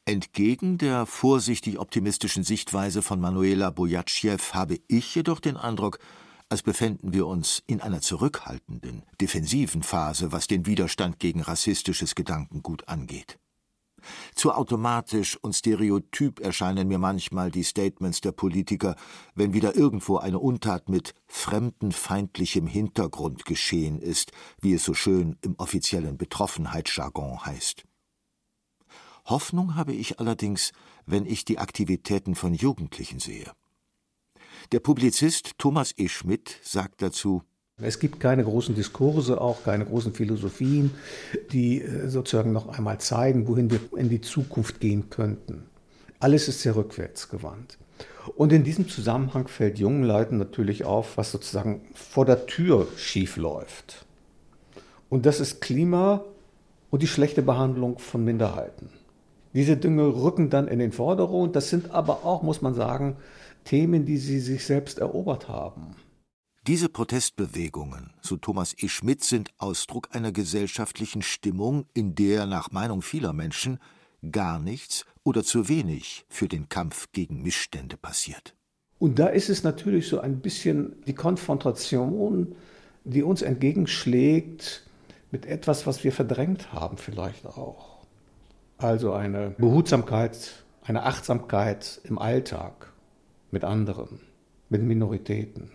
[0.05, 5.97] Entgegen der vorsichtig optimistischen Sichtweise von Manuela Bojatschew habe ich jedoch den Eindruck,
[6.49, 12.89] als befänden wir uns in einer zurückhaltenden, defensiven Phase, was den Widerstand gegen rassistisches Gedankengut
[12.89, 13.39] angeht.
[14.35, 18.97] Zu automatisch und stereotyp erscheinen mir manchmal die Statements der Politiker,
[19.35, 25.55] wenn wieder irgendwo eine Untat mit fremdenfeindlichem Hintergrund geschehen ist, wie es so schön im
[25.57, 27.85] offiziellen Betroffenheitsjargon heißt.
[29.25, 30.71] Hoffnung habe ich allerdings,
[31.05, 33.51] wenn ich die Aktivitäten von Jugendlichen sehe.
[34.71, 36.07] Der Publizist Thomas E.
[36.07, 37.43] Schmidt sagt dazu,
[37.81, 40.91] es gibt keine großen Diskurse, auch keine großen Philosophien,
[41.51, 45.65] die äh, sozusagen noch einmal zeigen, wohin wir in die Zukunft gehen könnten.
[46.19, 47.79] Alles ist sehr rückwärtsgewandt.
[48.35, 53.37] Und in diesem Zusammenhang fällt jungen Leuten natürlich auf, was sozusagen vor der Tür schief
[53.37, 54.05] läuft.
[55.09, 56.23] Und das ist Klima
[56.89, 58.89] und die schlechte Behandlung von Minderheiten.
[59.53, 61.55] Diese Dinge rücken dann in den Vordergrund.
[61.55, 63.17] Das sind aber auch, muss man sagen,
[63.63, 65.95] Themen, die sie sich selbst erobert haben.
[66.65, 68.87] Diese Protestbewegungen, so Thomas E.
[68.87, 73.79] Schmidt, sind Ausdruck einer gesellschaftlichen Stimmung, in der nach Meinung vieler Menschen
[74.31, 78.55] gar nichts oder zu wenig für den Kampf gegen Missstände passiert.
[78.97, 82.55] Und da ist es natürlich so ein bisschen die Konfrontation,
[83.03, 84.87] die uns entgegenschlägt
[85.31, 87.92] mit etwas, was wir verdrängt haben vielleicht auch.
[88.83, 92.91] Also eine Behutsamkeit, eine Achtsamkeit im Alltag
[93.49, 94.19] mit anderen,
[94.67, 95.71] mit Minoritäten.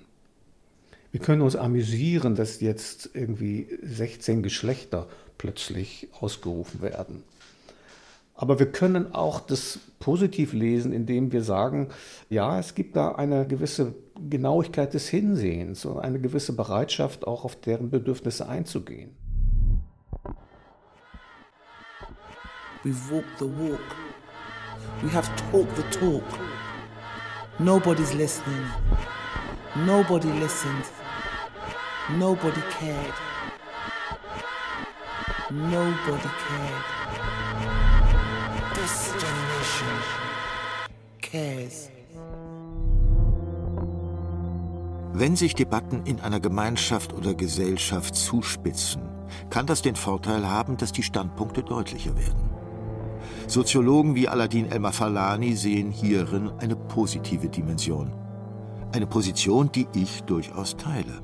[1.11, 5.06] Wir können uns amüsieren, dass jetzt irgendwie 16 Geschlechter
[5.38, 7.22] plötzlich ausgerufen werden.
[8.34, 11.88] Aber wir können auch das positiv lesen, indem wir sagen,
[12.28, 13.94] ja, es gibt da eine gewisse
[14.28, 19.16] Genauigkeit des Hinsehens und eine gewisse Bereitschaft, auch auf deren Bedürfnisse einzugehen.
[22.85, 23.97] We've walked the walk.
[25.03, 26.22] We have talked the talk.
[27.59, 28.64] Nobody's listening.
[29.85, 30.85] Nobody listened.
[32.16, 33.14] Nobody cared.
[35.51, 36.85] Nobody cared.
[38.74, 39.99] This generation
[41.20, 41.91] cares.
[45.14, 49.03] Wenn sich Debatten in einer Gemeinschaft oder Gesellschaft zuspitzen,
[49.51, 52.57] kann das den Vorteil haben, dass die Standpunkte deutlicher werden.
[53.49, 58.12] Soziologen wie Aladin El-Mafalani sehen hierin eine positive Dimension.
[58.92, 61.22] Eine Position, die ich durchaus teile.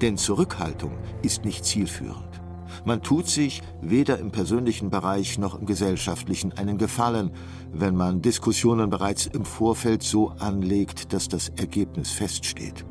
[0.00, 2.40] Denn Zurückhaltung ist nicht zielführend.
[2.84, 7.32] Man tut sich weder im persönlichen Bereich noch im gesellschaftlichen einen Gefallen,
[7.72, 12.84] wenn man Diskussionen bereits im Vorfeld so anlegt, dass das Ergebnis feststeht.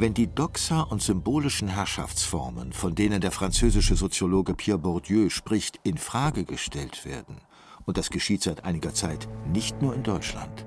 [0.00, 5.98] Wenn die Doxa und symbolischen Herrschaftsformen, von denen der französische Soziologe Pierre Bourdieu spricht, in
[5.98, 7.40] Frage gestellt werden,
[7.84, 10.64] und das geschieht seit einiger Zeit nicht nur in Deutschland,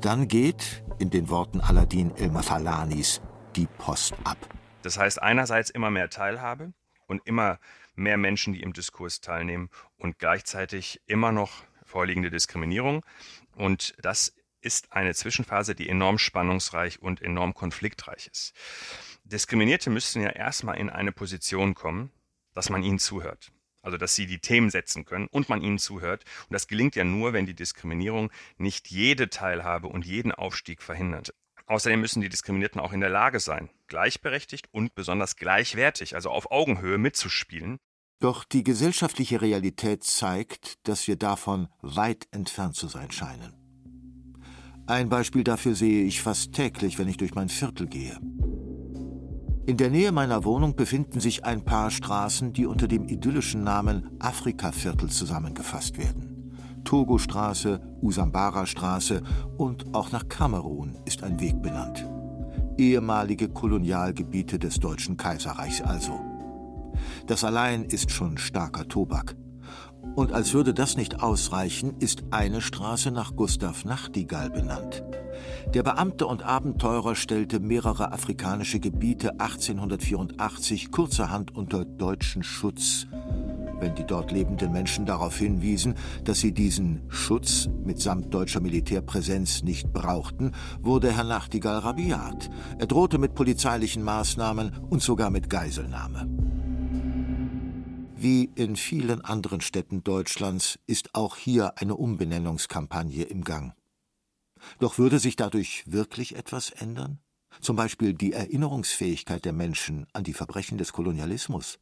[0.00, 3.20] dann geht, in den Worten Aladin El-Mafalanis,
[3.56, 4.38] die Post ab.
[4.82, 6.72] Das heißt einerseits immer mehr Teilhabe
[7.08, 7.58] und immer
[7.96, 11.50] mehr Menschen, die im Diskurs teilnehmen und gleichzeitig immer noch
[11.84, 13.04] vorliegende Diskriminierung.
[13.56, 18.54] Und das ist eine Zwischenphase, die enorm spannungsreich und enorm konfliktreich ist.
[19.24, 22.10] Diskriminierte müssten ja erstmal in eine Position kommen,
[22.54, 23.52] dass man ihnen zuhört.
[23.82, 26.24] Also, dass sie die Themen setzen können und man ihnen zuhört.
[26.48, 31.34] Und das gelingt ja nur, wenn die Diskriminierung nicht jede Teilhabe und jeden Aufstieg verhindert.
[31.66, 36.50] Außerdem müssen die Diskriminierten auch in der Lage sein, gleichberechtigt und besonders gleichwertig, also auf
[36.50, 37.78] Augenhöhe mitzuspielen.
[38.20, 43.61] Doch die gesellschaftliche Realität zeigt, dass wir davon weit entfernt zu sein scheinen.
[44.86, 48.18] Ein Beispiel dafür sehe ich fast täglich, wenn ich durch mein Viertel gehe.
[49.64, 54.10] In der Nähe meiner Wohnung befinden sich ein paar Straßen, die unter dem idyllischen Namen
[54.18, 56.52] Afrikaviertel zusammengefasst werden.
[56.84, 59.22] Togo-Straße, Usambara-Straße
[59.56, 62.08] und auch nach Kamerun ist ein Weg benannt.
[62.76, 66.18] Ehemalige Kolonialgebiete des Deutschen Kaiserreichs also.
[67.28, 69.36] Das allein ist schon starker Tobak.
[70.14, 75.02] Und als würde das nicht ausreichen, ist eine Straße nach Gustav Nachtigall benannt.
[75.74, 83.06] Der Beamte und Abenteurer stellte mehrere afrikanische Gebiete 1884 kurzerhand unter deutschen Schutz,
[83.80, 85.94] wenn die dort lebenden Menschen darauf hinwiesen,
[86.24, 92.50] dass sie diesen Schutz mitsamt deutscher Militärpräsenz nicht brauchten, wurde Herr Nachtigall rabiat.
[92.78, 96.28] Er drohte mit polizeilichen Maßnahmen und sogar mit Geiselnahme.
[98.22, 103.74] Wie in vielen anderen Städten Deutschlands ist auch hier eine Umbenennungskampagne im Gang.
[104.78, 107.18] Doch würde sich dadurch wirklich etwas ändern?
[107.60, 111.80] Zum Beispiel die Erinnerungsfähigkeit der Menschen an die Verbrechen des Kolonialismus?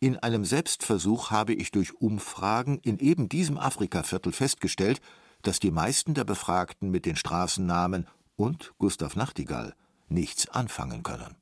[0.00, 5.00] In einem Selbstversuch habe ich durch Umfragen in eben diesem Afrikaviertel festgestellt,
[5.40, 8.06] dass die meisten der Befragten mit den Straßennamen
[8.36, 9.74] und Gustav Nachtigall
[10.10, 11.36] nichts anfangen können.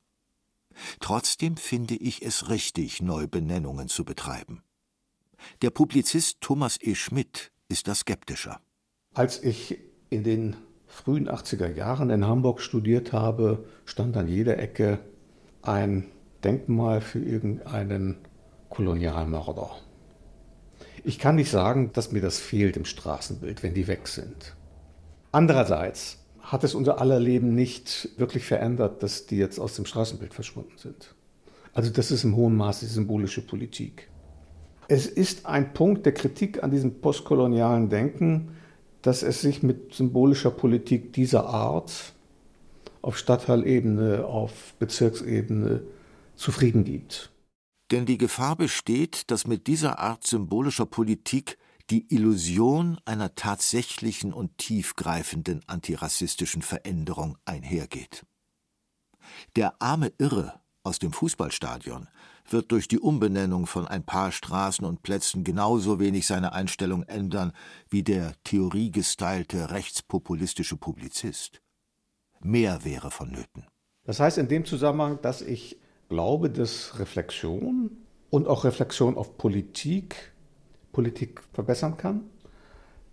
[0.99, 4.61] Trotzdem finde ich es richtig, Neubenennungen zu betreiben.
[5.61, 6.95] Der Publizist Thomas E.
[6.95, 8.59] Schmidt ist da skeptischer.
[9.13, 10.55] Als ich in den
[10.87, 14.99] frühen 80er Jahren in Hamburg studiert habe, stand an jeder Ecke
[15.61, 16.05] ein
[16.43, 18.17] Denkmal für irgendeinen
[18.69, 19.71] Kolonialmörder.
[21.03, 24.55] Ich kann nicht sagen, dass mir das fehlt im Straßenbild, wenn die weg sind.
[25.31, 30.33] Andererseits hat es unser aller Leben nicht wirklich verändert, dass die jetzt aus dem Straßenbild
[30.33, 31.13] verschwunden sind.
[31.73, 34.09] Also das ist im hohen Maße symbolische Politik.
[34.87, 38.55] Es ist ein Punkt der Kritik an diesem postkolonialen Denken,
[39.01, 42.13] dass es sich mit symbolischer Politik dieser Art
[43.01, 45.81] auf Stadtteilebene, auf Bezirksebene
[46.35, 47.29] zufrieden gibt.
[47.91, 51.57] Denn die Gefahr besteht, dass mit dieser Art symbolischer Politik
[51.89, 58.25] die Illusion einer tatsächlichen und tiefgreifenden antirassistischen Veränderung einhergeht.
[59.55, 62.07] Der arme Irre aus dem Fußballstadion
[62.49, 67.51] wird durch die Umbenennung von ein paar Straßen und Plätzen genauso wenig seine Einstellung ändern
[67.89, 71.61] wie der theoriegestylte rechtspopulistische Publizist.
[72.39, 73.65] Mehr wäre vonnöten.
[74.05, 75.77] Das heißt in dem Zusammenhang, dass ich
[76.07, 77.91] glaube, dass Reflexion
[78.29, 80.33] und auch Reflexion auf Politik
[80.91, 82.21] Politik verbessern kann,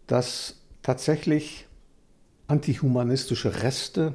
[0.06, 1.66] dass tatsächlich
[2.46, 4.14] antihumanistische Reste,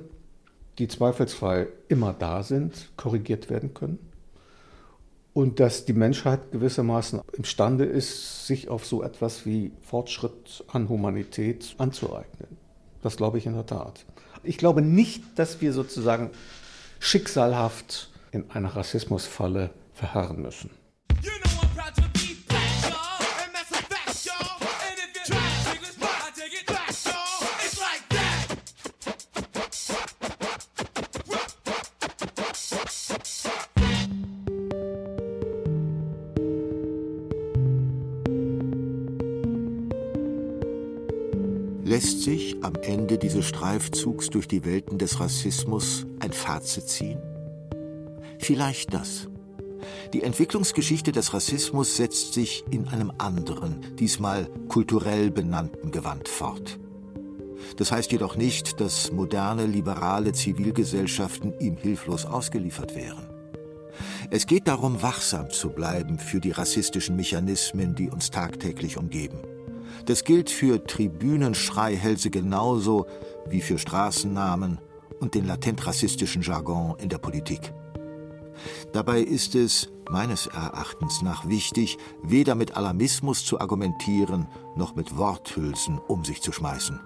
[0.77, 3.99] die zweifelsfrei immer da sind, korrigiert werden können
[5.33, 11.75] und dass die Menschheit gewissermaßen imstande ist, sich auf so etwas wie Fortschritt an Humanität
[11.77, 12.57] anzueignen.
[13.01, 14.05] Das glaube ich in der Tat.
[14.43, 16.31] Ich glaube nicht, dass wir sozusagen
[16.99, 20.69] schicksalhaft in einer Rassismusfalle verharren müssen.
[21.23, 21.58] You know
[43.89, 47.19] Streifzugs durch die Welten des Rassismus ein Fazit ziehen?
[48.37, 49.27] Vielleicht das.
[50.13, 56.79] Die Entwicklungsgeschichte des Rassismus setzt sich in einem anderen, diesmal kulturell benannten Gewand fort.
[57.77, 63.27] Das heißt jedoch nicht, dass moderne, liberale Zivilgesellschaften ihm hilflos ausgeliefert wären.
[64.29, 69.39] Es geht darum, wachsam zu bleiben für die rassistischen Mechanismen, die uns tagtäglich umgeben.
[70.05, 73.05] Das gilt für Tribünenschreihälse genauso
[73.47, 74.79] wie für Straßennamen
[75.19, 77.73] und den latent rassistischen Jargon in der Politik.
[78.93, 85.99] Dabei ist es meines Erachtens nach wichtig, weder mit Alarmismus zu argumentieren, noch mit Worthülsen
[85.99, 86.99] um sich zu schmeißen.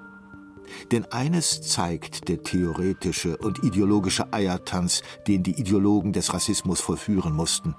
[0.91, 7.75] Denn eines zeigt der theoretische und ideologische Eiertanz, den die Ideologen des Rassismus vollführen mussten.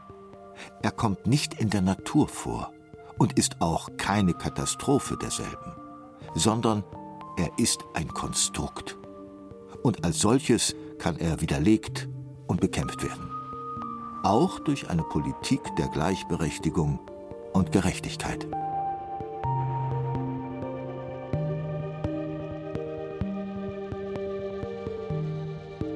[0.83, 2.74] Er kommt nicht in der Natur vor
[3.19, 5.73] und ist auch keine Katastrophe derselben,
[6.35, 6.85] sondern
[7.37, 8.97] er ist ein Konstrukt.
[9.83, 12.09] Und als solches kann er widerlegt
[12.47, 13.31] und bekämpft werden.
[14.23, 16.99] Auch durch eine Politik der Gleichberechtigung
[17.53, 18.47] und Gerechtigkeit.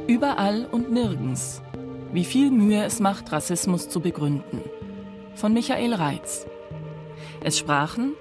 [0.09, 1.63] Überall und nirgends.
[2.13, 4.63] Wie viel Mühe es macht, Rassismus zu begründen.
[5.35, 6.48] Von Michael Reitz.
[7.41, 8.15] Es sprachen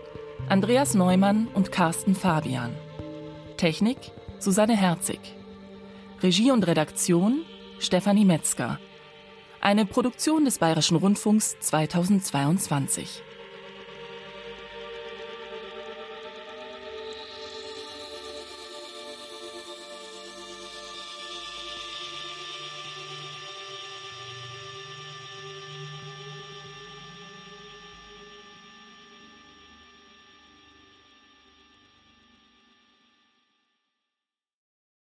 [0.47, 2.75] Andreas Neumann und Carsten Fabian.
[3.57, 3.97] Technik
[4.37, 5.19] Susanne Herzig.
[6.21, 7.43] Regie und Redaktion
[7.79, 8.79] Stefanie Metzger.
[9.59, 13.23] Eine Produktion des Bayerischen Rundfunks 2022.